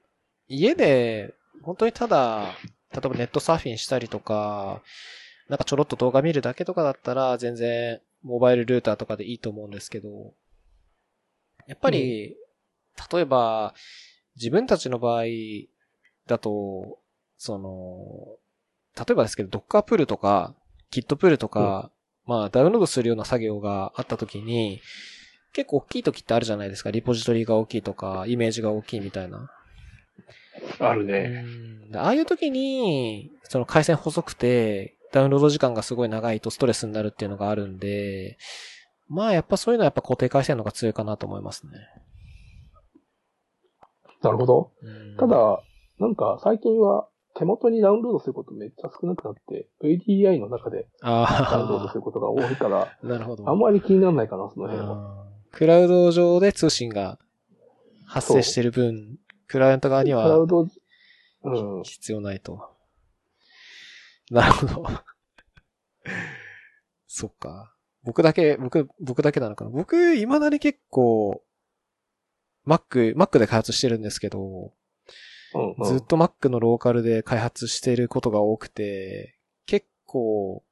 [0.48, 2.56] 家で、本当にただ、
[2.92, 4.82] 例えばネットサーフィンしたりとか、
[5.50, 10.34] なんかちょろっと動画見るだけとかだったら、全然、モバイルルーターとかでいいと思うんですけど、
[11.68, 12.36] やっぱり、
[13.12, 13.74] 例えば、
[14.36, 15.24] 自分たちの場合
[16.28, 17.00] だと、
[17.38, 18.38] その、
[18.96, 20.54] 例えばですけど、ドッカープールとか、
[20.92, 21.92] キットプールとか、
[22.26, 24.82] まあ、ダウンロードするような作業があった時に、
[25.52, 26.92] 結構大きい時ってあるじゃないですか。
[26.92, 29.52] リポジトリが大きいとか、イメージが大きいみたいな。
[30.80, 31.46] あるうね。
[31.96, 38.38] ああいう時に、その回線細くて、ダウンロード時間がすごい長いとストレスになるっていうのがあるんで、
[39.08, 41.74] まあやっぱそういうのはやっぱ固定回線の方が強いかなと思いますね。
[44.24, 44.72] なるほど。
[44.82, 45.62] うんた、だ、
[46.00, 53.50] なんか最近は手元にダウンロードすることめっちゃ少なくなって、VDI の中でダウンロードすあることが多いから、あ、なるほど。
[53.50, 55.26] あんまり気にならないかな、その辺は。
[55.52, 57.18] クラウド上で通信が
[58.06, 59.18] 発生してる分、
[59.48, 60.68] クライアント側にはクラウド、
[61.44, 61.84] うん。
[61.84, 62.70] 必要ないと。
[64.32, 64.86] なるほど。
[67.08, 67.74] そっか。
[68.04, 69.72] 僕だけ、僕、僕だけなのかな。
[69.72, 71.42] 僕、未だに結構、
[72.66, 74.74] Mac、Mac で開発してるんですけど、
[75.54, 75.84] うん、うん。
[75.86, 80.64] ずっと Mac のローカルで開発してることが多くて、結構、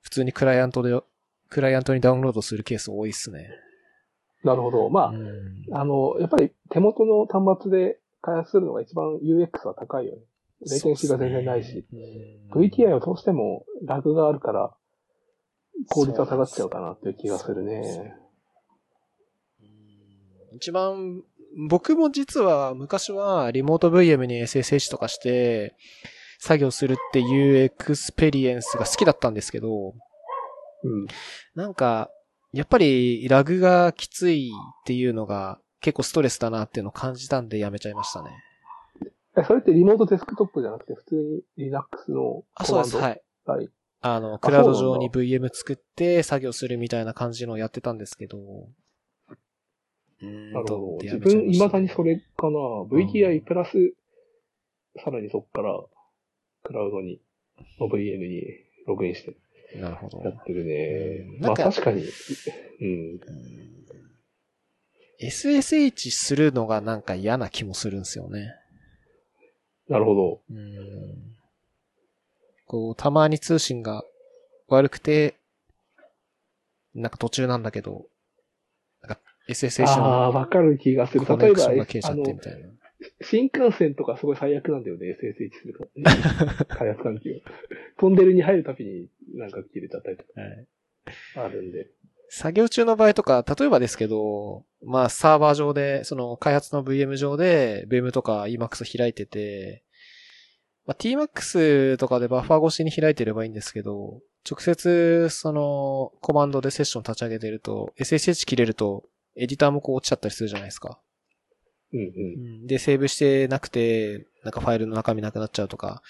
[0.00, 1.00] 普通にクライアントで、
[1.48, 3.50] クライアントにダウンロードするケース多いっすね。
[4.44, 4.88] なるほど。
[4.88, 10.22] まあ、うんあの、やっぱり手元の端末で開発するのが一番 UX は高いよね。
[10.70, 11.86] レイテンシーが全然ないし。。
[11.92, 12.00] ね
[12.52, 14.74] うん VDI はどうしてもラグがあるから、
[15.88, 18.14] 効率は下がっちゃうかなっていう気がするね。
[18.22, 18.30] うん
[20.52, 21.22] 一番、
[21.68, 25.74] 僕も実は昔はリモート VM に SSH とかして
[26.38, 29.94] 作業するっていうエクスペリエンスが好きだったんですけど、
[30.82, 31.06] うん。
[31.54, 32.10] なんか、
[32.52, 38.30] やっぱりラグがきついっていうのが結構ストレスだなっていうのを感じたんでやめちゃいましたね。
[39.36, 42.96] えそれってリモートデスクトップじゃなくて普通に Linux のあ、そうです。
[42.96, 43.22] はい。
[43.44, 43.68] はい。
[44.00, 48.38] あの、クラウド上に VM 作って作業するみたいな感じのをやってたんですけど、
[50.22, 50.98] なるほど。
[51.02, 52.58] 自分、未だにそれかな。
[52.90, 53.94] VTI プラス、
[55.02, 55.80] さらにそこから、
[56.62, 57.20] クラウドに、
[57.78, 58.42] の VM に
[58.86, 59.34] ログインして
[59.78, 60.20] なるほど。
[60.22, 61.38] やってるね。
[61.40, 63.20] まあ確かに、うん。
[65.22, 68.54] SSH するのがなんか嫌な気もするんですよね。
[69.88, 70.40] なるほど。
[70.50, 71.36] うん。
[72.66, 74.04] こう、たまに通信が
[74.68, 75.34] 悪くて、
[76.94, 78.06] なんか途中なんだけど、
[79.50, 81.26] SSH あのあ、わかる気がする。
[81.26, 81.68] コ例えば、あ
[82.14, 82.24] の。
[83.22, 86.64] 新幹線とかすごい最悪なんだよね、SSH するから。
[86.66, 87.30] 開発環境。
[87.98, 90.66] トンネルに入るたびになんか切れちゃったりとはい
[91.34, 91.88] かあるんで。
[92.28, 99.82] 作業中の場合とか、例えばですけど、まあサーバー上で、その開発の VM 上で VM とか Emacs 開いてて、
[100.86, 109.04] まあ、Tmax とかでバッファー越しに開いてればいいんですけど、直接そのコマンドでセッション立ち上げてると、SSH 切れると
[109.36, 110.98] エディターもこう落ちちゃったりするじゃないですか。
[111.92, 112.02] うんう
[112.64, 112.66] ん。
[112.66, 116.02] で、セーブしてなくて、なんかファイルの中身なくなっちゃうとか、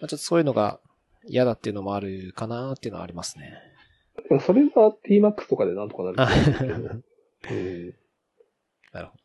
[0.00, 0.80] まあ、ちょっとそういうのが
[1.26, 3.52] 嫌だっていうのもあるかなっていうのはありますね。
[4.44, 7.04] それは Tmax とかでなんとかなる
[7.50, 7.94] うん。
[8.92, 9.24] なるほど。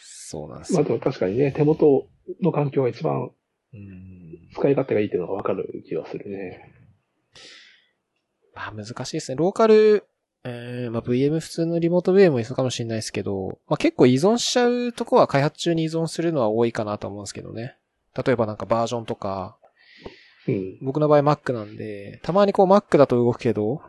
[0.00, 0.80] そうなんですよ。
[0.80, 2.06] まあでも確かにね、手元
[2.42, 3.30] の環境が一番
[3.72, 4.50] うん。
[4.54, 6.74] 使い勝手がいいっていうのがわかる気がするね。
[8.54, 9.36] まあ難しいですね。
[9.36, 10.06] ローカル、
[10.44, 17.76] えー、まあ VM 普通のリモート VM もそうかもしれないですけど、まあ結構依存しちゃうとこは開発中に依存するのは多いかなと思うんですけどね。
[18.16, 19.56] 例えばなんかバージョンとか、
[20.46, 20.78] うん。
[20.80, 23.82] 僕の場合 Mac なんで、たまにこう Mac だと動くけど、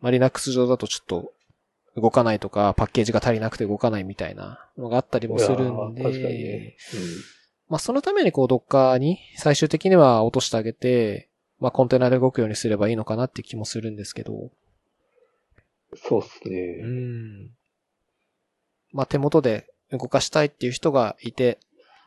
[0.00, 1.32] まあ Linux 上だとちょっと
[1.96, 6.76] 動かないとか、パッケージが足りなくて動かないみたいなのがあったりもするんでね、
[7.68, 11.28] まあそのためにこう Docker に最終的には落としてあげて、
[11.58, 14.50] まあコンテナで動くようにすればいいのかなって気もするんですけど、
[15.96, 16.82] そうっすうね。
[16.82, 17.50] ん。
[18.92, 21.58] まあ、手元で動かしたいっていう人がいて、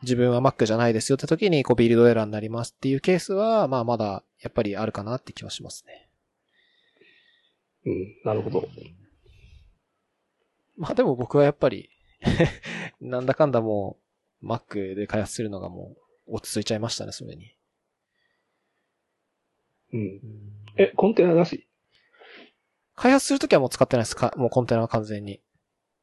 [0.02, 6.08] 自分は Mac じゃないですよって時に、こう、ビルドエラーになりますっていうケースは、まあ、まだ、やっぱりあるかなって気はしますね。
[7.84, 8.66] うん、なるほど。
[10.76, 11.90] まあ、でも僕はやっぱり、
[13.00, 13.98] なんだかんだも
[14.42, 17.54] う、Mac で開発するのがもう、落ち着いちゃいましたね、それに。
[19.92, 20.20] うん。
[20.76, 21.66] え、コンテナなし？
[23.00, 24.34] 開発するときはもう使ってないですか？
[24.36, 25.40] もうコンテナは完全に。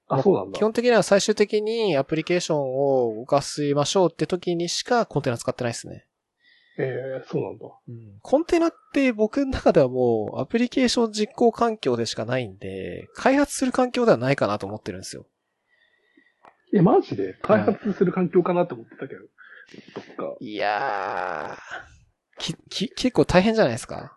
[0.08, 0.62] あ、そうなんだ基。
[0.62, 6.06] 本的には最終的にアプリケーションを動かしましょうって時にしかコンテナ使ってないですね。
[6.80, 7.66] えー、そうなんだ。
[8.22, 15.26] コンテナって僕の中ではもうアプリケーション実行環境でしかないんで、開発する環境ではないかなと思ってるんですよ。
[16.74, 17.36] え、マジで？
[17.42, 19.22] 開発する環境かなって思ってたけど。
[19.94, 20.36] そっか。
[20.40, 24.17] いやー、き、き、結構大変じゃないですか？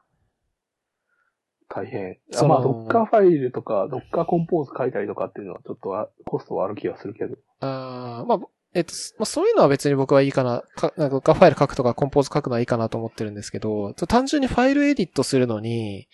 [1.72, 2.18] 大変。
[2.32, 7.36] そまあ、ドッカーファイルとか、ドッカーコンポーズ書いたりとかっていうのはちょっとあコストはある気がするけど。
[7.60, 8.38] あーまあ、
[8.74, 16.08] えっと、まあ、そういうのは別に僕はいいかな、か、なんかファイル書くとかコンポーズ書くのはいいかなと思ってるんですけど、単純にファイルエディットするのに、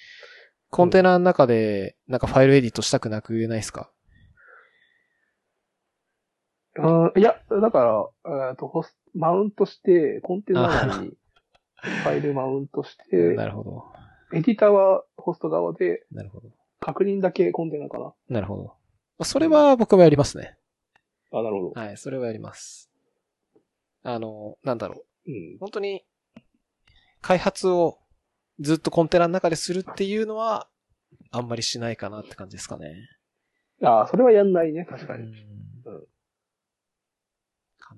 [0.71, 3.91] コンテナの中で、なんかファイルエディットしたくなくないですか？
[6.79, 11.09] あーいや、だから、えっと、ホスマウントして、コンテナ内に
[12.03, 13.96] ファイルマウントして、なるほど。
[14.33, 16.49] エディターはホスト側で、なるほど。
[16.81, 18.13] 確認だけコンテナかな。
[18.29, 18.65] なるほど。
[18.65, 18.73] ま
[19.21, 20.57] あそれは僕もやりますね。
[21.33, 21.81] あ、なるほど。
[21.81, 22.91] はい、それはやります。
[24.03, 25.31] あの、なんだろう。
[25.31, 25.59] うん。
[25.59, 26.05] 本当に、
[27.21, 27.99] 開発を
[28.61, 30.69] ずっとコンテナの中でするっていうのは、
[31.31, 33.09] あんまりしないかなって感じですかね。
[33.83, 35.25] ああ、それはやんないね、確かに。
[35.25, 35.33] うん
[35.95, 36.07] うん
[37.79, 37.95] か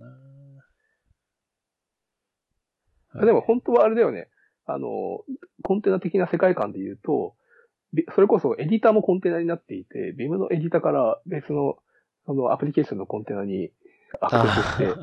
[3.14, 4.28] なでも本当はあれだよね。
[4.68, 5.24] あの、
[5.62, 7.34] コンテナ的な世界観で言うと、
[7.92, 11.78] ビそれこそエディターもコンテナになっていて、ビムのエディターから別の、
[12.26, 13.70] そのアプリケーションのコンテナに
[14.20, 14.94] アクセスして、っ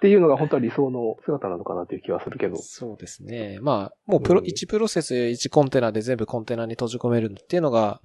[0.00, 2.56] ていうのが本当は理想の姿なのかなっていう気はするけど。
[2.56, 3.58] そうですね。
[3.60, 8.00] まあ、もうプロ、うん1プロセス1コンテナで全部コンテナに閉じ込めるっていうのが、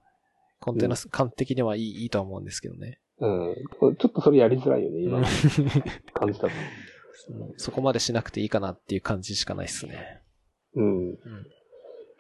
[0.60, 3.00] コンテナ感的にはいい、いいとは思うんですけどね。
[3.20, 3.56] うん。
[3.98, 5.26] ちょっとそれやりづらいよね、今の
[6.14, 6.54] 感じだと。
[7.58, 10.22] そそこまでしなくていいかなっていう感じしかないですね。
[10.76, 11.18] うん。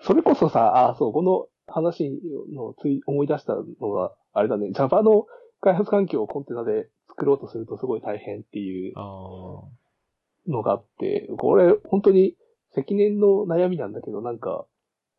[0.01, 2.19] それこそさ、あ、そう、この話
[2.53, 5.25] のつい思い出したのが、あれだね、Java の
[5.61, 10.51] 開発環境をコンテナで作ろうとするとすごい大変っていうああ。
[10.51, 12.35] のがあって、これ本当に
[12.73, 14.65] 積年の悩みなんだけど、なんか、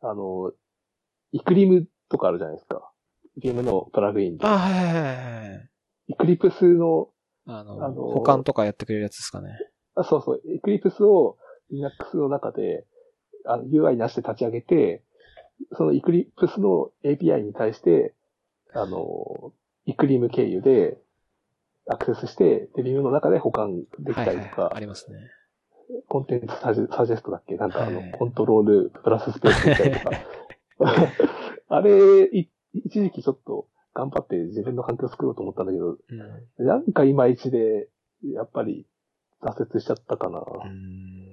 [0.01, 0.51] あの、
[1.31, 2.91] イクリムとかあるじゃないですか。
[3.37, 4.45] ゲームのプラグインで。
[4.45, 5.69] あ、はいはいはいはい。
[6.07, 7.09] イクリプスの、
[7.45, 9.49] あの、あの保管とかやってくれるやつですかね。
[9.95, 11.37] あそうそう、イクリプスを
[11.69, 12.85] Linux の中で
[13.45, 15.03] あの UI なしで立ち上げて、
[15.73, 18.13] そのイクリプスの API に対して、
[18.73, 19.53] あの、
[19.85, 20.97] イクリム経由で
[21.87, 25.17] アクセスして、で、ビムの中で保管できたりとか、ありますね。
[26.07, 27.55] コンテンツサジェサジェストだっけ？
[27.57, 30.11] なんかあの、はいコントロールプラススペースみたいとか。
[31.67, 35.97] あれ、い一時期ちょっと頑張って自分の環境を作ろうと思ったんだけど、
[36.57, 36.65] うん。
[36.65, 37.89] なんかいまいちで、
[38.23, 38.87] やっぱり
[39.41, 40.39] 挫折しちゃったかな。
[40.39, 41.30] うん。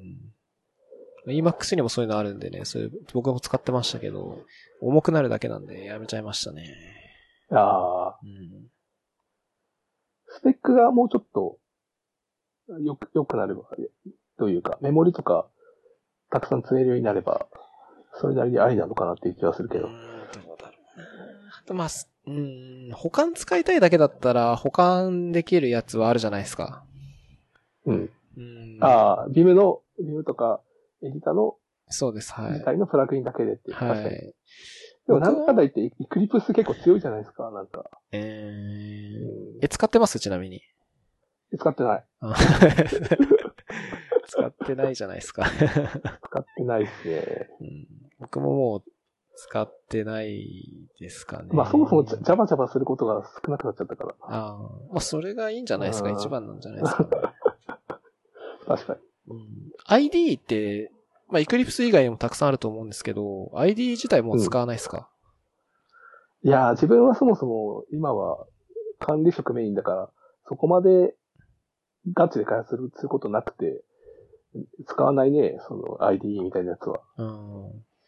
[1.27, 4.45] Emacs にもそういうのあるんでね、それ僕も使ってましたけど、
[4.81, 6.75] 重くなるだけなんでやめちゃいましたね。
[7.51, 8.69] ああ、うん。
[10.29, 11.59] スペックがもうちょっと、
[12.83, 13.63] よく、良くなれば、
[14.39, 15.49] というか、メモリとか、
[16.31, 17.47] たくさん積めるようになれば、
[18.21, 19.87] それなりにありなのかなっていう気はするけど。
[19.87, 19.93] うん
[20.33, 21.05] どうだろうな。
[21.59, 26.85] あとまあ、すうん、保管使いたいだけだったら保管できるやつはあるじゃないですか。
[27.87, 28.11] うん。
[28.37, 28.79] うん。
[28.83, 30.61] ああ、ビムの、ビムとか、
[31.03, 31.57] エディタの、
[31.89, 32.53] そうです、はい。
[32.53, 33.77] 自体のプラグインだけでっていう。
[33.77, 33.97] は。
[33.97, 34.11] い。
[34.11, 34.35] で
[35.09, 37.91] もなんだかんだ言って、イクリプス結構強いじゃないですか、なんか。
[38.13, 40.19] えうー、んえ、使ってます？
[40.21, 40.61] ちなみに。
[41.57, 42.05] 使ってない。
[42.21, 42.35] あ
[44.29, 45.47] 使ってないじゃないですか。
[45.47, 47.49] 使ってないですね。
[47.61, 47.87] うん
[48.21, 48.83] 僕ももう
[49.37, 51.49] 使ってないですかね。
[51.53, 54.15] まあそもそもジャバジャバすることが少なくなっちゃったから。
[54.23, 54.59] ああ。
[54.91, 56.11] まあそれがいいんじゃないですか。
[56.11, 57.09] うん一番なんじゃないですか、ね。
[58.67, 59.01] 確かに。
[59.89, 60.91] うん ID って、
[61.29, 65.09] まあ Eclipse 以外にもたくさんあると思うんですけど、ID 自体もう使わないですか、
[66.43, 68.47] いやー、自分はそもそも今は
[68.99, 70.11] 管理職メインだから、
[70.49, 71.15] そこまで
[72.15, 73.83] ガチで開発することなくて、
[74.87, 77.01] 使わないね、その IDE みたいなやつは。
[77.17, 77.27] うん。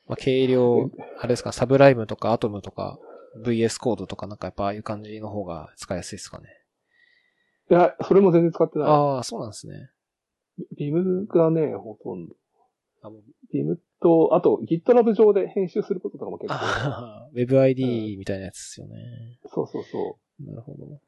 [0.06, 2.98] まあ軽量、あれですか、サブライムとかアトムとか
[3.44, 6.48] VS コードとかなんかやっぱああいう感じの方が使いやすいですかね。
[7.70, 9.90] いや、それも全然使ってなああ、そうなんですね。
[10.70, 10.76] い。
[10.76, 12.34] ビムがね、ほとんど。
[13.02, 13.10] あ、
[13.52, 16.54] ビームと、あと GitLab 上で編集することとかも結構。
[16.54, 19.38] あ ー WebID みたいなやつですよね。
[19.46, 21.00] そうそうそなるほど。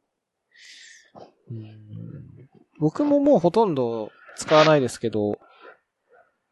[1.51, 2.49] うん
[2.79, 5.39] 僕ももうほとんど使わないですけど、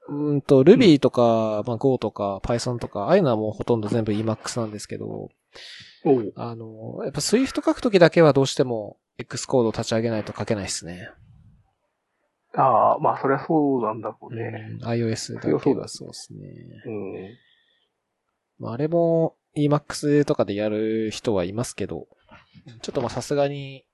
[0.08, 5.30] うーんと、Ruby とか、まあ、Go とか Python とか、ああいうのはもうほとんど全部 Emacs なんですけど、
[6.36, 11.10] あの、やっぱ Swift 書くときだけはどうしても X コードを立ち上げないと書けないですね。
[12.54, 14.78] ああ、まあそりゃそうなんだろうね。
[14.80, 16.40] うん iOS だけはそうですね。
[16.86, 17.38] うん。
[18.58, 22.06] まあ、あれも Emacs とかでやる人はいますけど、
[22.82, 23.84] ちょっとまあさすがに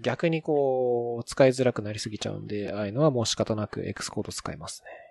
[0.00, 5.08] 逆にこう使いづらくなりすぎちゃうんで、ああいうのはもう仕方なく X コード使いますね。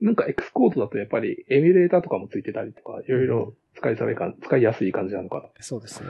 [0.00, 6.08] なんか X コードだとやっぱりエミュレーターとかもついてたりとか、いろいろ使いづらいかん、使いやすい感じなのかそうですね。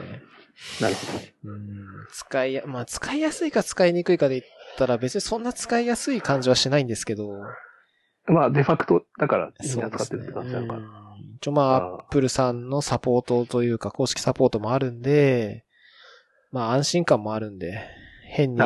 [0.80, 0.88] な。
[0.88, 1.18] なるほ
[1.48, 1.52] ど。
[1.52, 1.86] うん。
[2.10, 7.30] 使いや、まあ使いやすいか使いにくいかで言ったら別にそんな使いやすい感じはしないんですけど、
[8.26, 9.80] まあデファクトだからみん。
[9.80, 10.86] な使ってるって感じなのかうな。
[10.86, 10.92] ん
[11.36, 15.64] 一応まあ、あー Apple さんのサポートというか、公式サポートもあるんで、
[16.52, 17.80] まあ安心感もあるんで、
[18.26, 18.60] 変に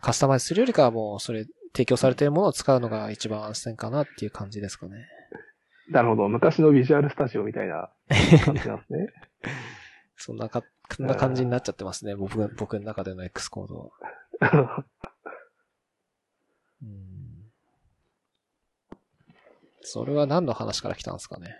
[0.00, 5.06] カスタマイズするよりかはもうそれ提供されているものを使うのが一番安全かなっていう感じですかね。
[5.90, 6.28] なるほど。
[6.28, 7.90] 昔のビジュアルスタジオみたいな
[8.44, 9.08] 感じなんですね。
[10.16, 12.14] そんなか、そんな感じになっちゃってますね。
[12.14, 13.92] 僕、僕の中での X コード
[14.40, 14.84] は。
[16.82, 17.08] うん
[19.80, 21.56] それは何の話から来たんですかね？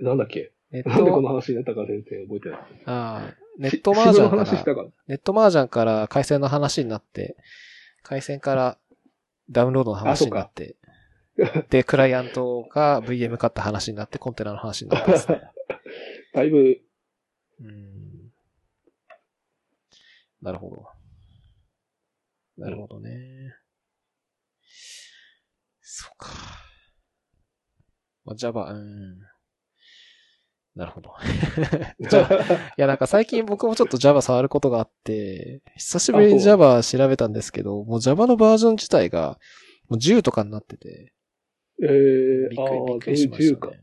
[0.00, 0.52] え、なんだっけ？
[0.70, 2.60] ネッなんでこのト、話になったか全然覚えてない。
[2.86, 4.44] ああ、ネットマージャンから、
[4.74, 4.88] から。
[5.06, 7.36] ネットマージャンから回線の話になって、
[8.02, 8.78] 回線から
[9.50, 10.76] ダウンロードの話になって、
[11.70, 15.42] で、クライアントが VM 買った話になって、コンテナの話になってですね。
[16.34, 16.80] だいぶ、
[17.60, 18.32] うん
[20.40, 20.86] なるほど。
[22.58, 23.54] なるほどね。
[25.94, 26.30] そうか。
[28.24, 29.18] まあ、Java、うん。
[30.74, 31.12] なるほど。
[32.08, 32.36] じゃあい
[32.78, 39.38] や、なんか最近僕もちょっと Java 触ることがあって、久しぶりに Java 調べたんですけど、もう Java のバージョン自体が
[39.90, 41.12] もう10とかになってて、
[41.82, 43.70] えー、びっくり、びっああ、くりしました10か。
[43.72, 43.76] ね。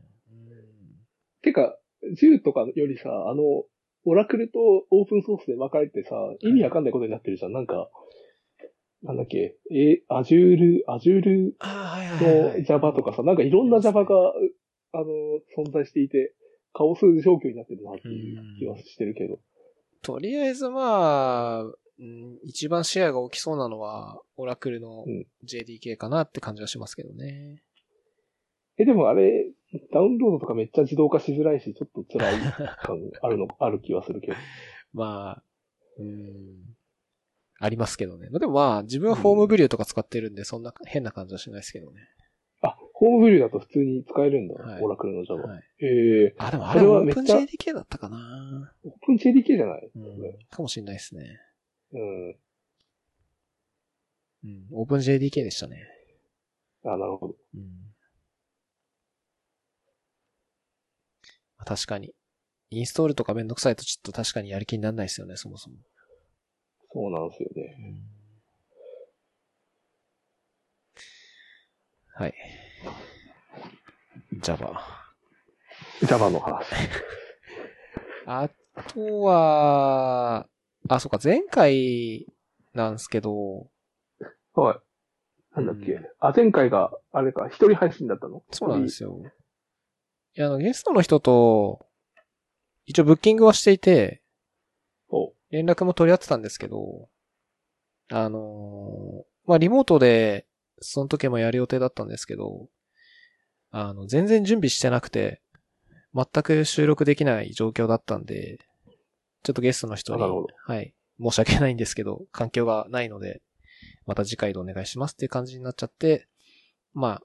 [1.42, 1.78] てか、
[2.20, 3.42] 10とかよりさ、あの、
[4.04, 4.58] オラクルと
[4.90, 7.52] オープンソースで分かれてさ、意味わかんないことになってるじゃん。
[7.52, 7.88] なんか、
[9.02, 11.56] なんだっけ、え、アジュール、アジュール
[12.20, 12.64] のい。
[12.64, 14.32] Java とかさ、なんかいろんな Java が、
[14.92, 15.04] あの、
[15.56, 16.34] 存在していて、
[16.72, 19.38] カオス状況になってるなっていう気はしてるけど。
[20.02, 27.62] とりあえずまあ、うん一番シェアが大きそうなのは、オラクルのうん JDK かなって感じはしますけどね。
[28.78, 29.50] え、でもあれ、
[29.92, 32.34] ダウンロードとかめっちゃ自動化しづらいし、ちょっと辛い
[32.82, 34.34] 感あるの、ある気はするけど。
[34.94, 35.44] まあ、
[35.98, 36.76] うん。
[37.62, 38.30] ありますけどね。
[38.30, 42.08] まあでもまあ、自分はホームブリューとか使ってるんで、そんな変な感じはしないですけどね。
[42.62, 44.54] あ、ホームブリューだと普通に使えるんだ。
[44.54, 45.42] はいオラクルの Java。
[45.42, 45.62] はい。
[45.80, 50.38] ええあ、でもあれはオープン JDK だったかなオープン JDK じゃない、うん。
[50.50, 51.38] かもしれないですね。
[51.92, 52.28] うん。
[52.30, 52.34] う
[54.46, 54.66] ん。
[54.72, 55.86] オープン JDK でしたね。
[56.86, 57.36] あ、なるほど。
[57.54, 57.60] うん。
[61.58, 62.14] まあ確かに。
[62.70, 65.76] インストールとかめんどくさいとちょっと確かにやる気にならないですよね、そもそも。
[66.92, 67.76] そうなんですよね。
[72.14, 72.34] はい。
[74.40, 74.80] Java。
[76.06, 76.66] Java の話。
[78.26, 78.48] あ
[78.88, 80.46] とは、
[80.88, 82.26] あ、そうか、前回
[82.74, 83.70] なんですけど、
[84.54, 84.80] はい。
[85.56, 88.42] なんだっけ、うんあ、前回が、あれか、一人配信だったの？
[88.50, 89.20] そうなんですよ。
[90.36, 91.86] いや、あの、ゲストの人と、
[92.86, 94.19] 一応ブッキングはしていて、お
[95.50, 97.08] 連絡も取り合ってたんですけど、
[98.08, 100.46] あのーまあ、リモートで、
[100.80, 102.68] その時もやる予定だったんですけど、
[103.70, 105.42] あの、全然準備してなくて、
[106.14, 108.58] 全く収録できない状況だったんで、
[109.42, 113.42] ちょっとゲストの人に、はい、申し訳ないんですけど、環境がないので、
[114.06, 116.26] また次回でお願いしますっていう感じになっちゃって、
[116.94, 117.22] まあ、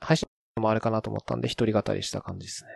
[0.00, 2.70] 配信もあれかなと思ったんで、一人語りした感じですね。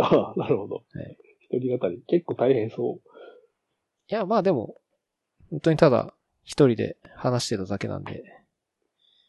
[0.00, 0.76] あなるほど。
[0.76, 2.02] はい一人語り。
[2.06, 3.08] 結構大変そう。
[4.08, 4.76] いや、まあでも、
[5.50, 8.22] 本当にただ、一人で話してただけなんで、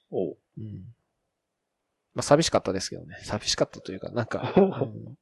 [0.09, 0.83] おううん。
[2.13, 3.17] まあ寂しかったですけどね。
[3.23, 5.17] 寂しかったというか、なんか、 うん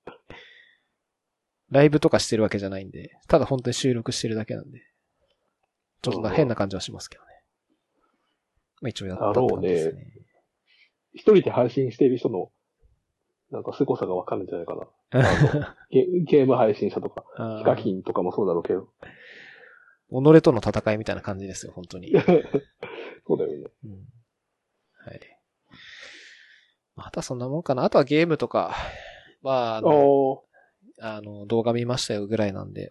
[1.71, 4.81] ライブとかしてるわけじゃないんで、ただ本当に収録してるだけなんで、
[6.01, 7.29] ちょっとな変な感じはしますけどね。
[8.81, 10.13] まあ一応やったって感じですね。
[11.13, 12.51] 一人で配信している人の、
[13.51, 15.75] なんか凄さがわかるんじゃないかな。
[15.91, 18.87] ゲゲーム配信者とか、あヒカキンとかもそうだろうけど。
[20.09, 22.11] 己との戦いみたいな感じですよ、本当に。
[23.27, 23.69] そうだよね。
[23.85, 23.91] うん
[25.03, 25.19] はい。
[26.95, 27.83] まああとはそんなもんかな。
[27.83, 28.75] あとはゲームとか、
[29.41, 30.45] まあ、あの、お
[30.99, 32.89] あの動画見ましたよぐらいなんで。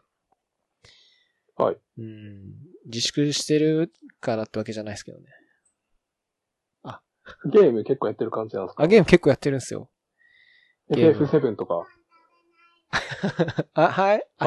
[1.56, 1.76] はい。
[1.98, 2.52] うん。
[2.86, 5.26] 自粛してるからってわけじゃないですけどね。
[6.84, 8.82] ーゲーム結構やってる感じなんですか？
[8.82, 9.88] あ、ゲーム結構やってるんですよ。
[10.90, 11.86] ゲーム ?FF7 とか。
[13.74, 14.26] あ、はい？
[14.38, 14.46] あ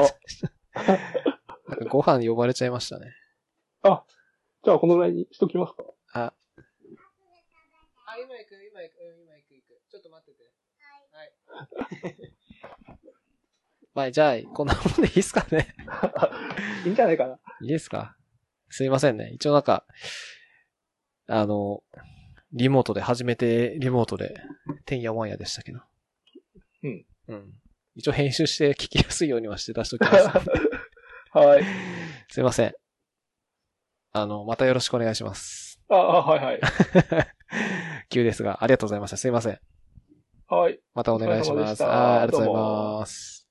[1.90, 3.14] ご飯呼ばれちゃいましたね。
[3.82, 5.82] じゃあこのぐらいにしときますか
[6.14, 6.32] あ。
[8.06, 9.80] あ、今行く、今行く、うん今行く、行く。
[9.90, 10.50] ちょっと待ってて。
[11.12, 12.02] はい。
[12.02, 12.30] はい。
[13.94, 15.74] まあ、じゃあ、こんなもんでいいっすかね。
[16.86, 17.34] いいんじゃないかな。
[17.60, 18.16] いいですか？
[18.70, 19.30] すいませんね。
[19.34, 19.86] 一応なんか、
[21.26, 21.82] あの、
[22.52, 24.34] リモートで、初めてリモートで、
[24.86, 25.80] てんやわんやでしたけど。
[26.84, 27.06] うん。
[27.28, 27.52] うん。
[27.96, 30.42] 一応編集して聞きやすいようにはして出しときました。
[31.38, 31.64] はい。
[32.28, 32.74] すいません。
[34.12, 35.80] あの、またよろしくお願いします。
[35.88, 36.60] あ、あはいはい。
[38.10, 39.16] 急ですが、ありがとうございました。
[39.16, 39.58] すいません。
[40.46, 40.78] はい。
[40.94, 41.52] またお願いします。
[41.52, 43.43] お疲れ様でしたはいありがとうございます。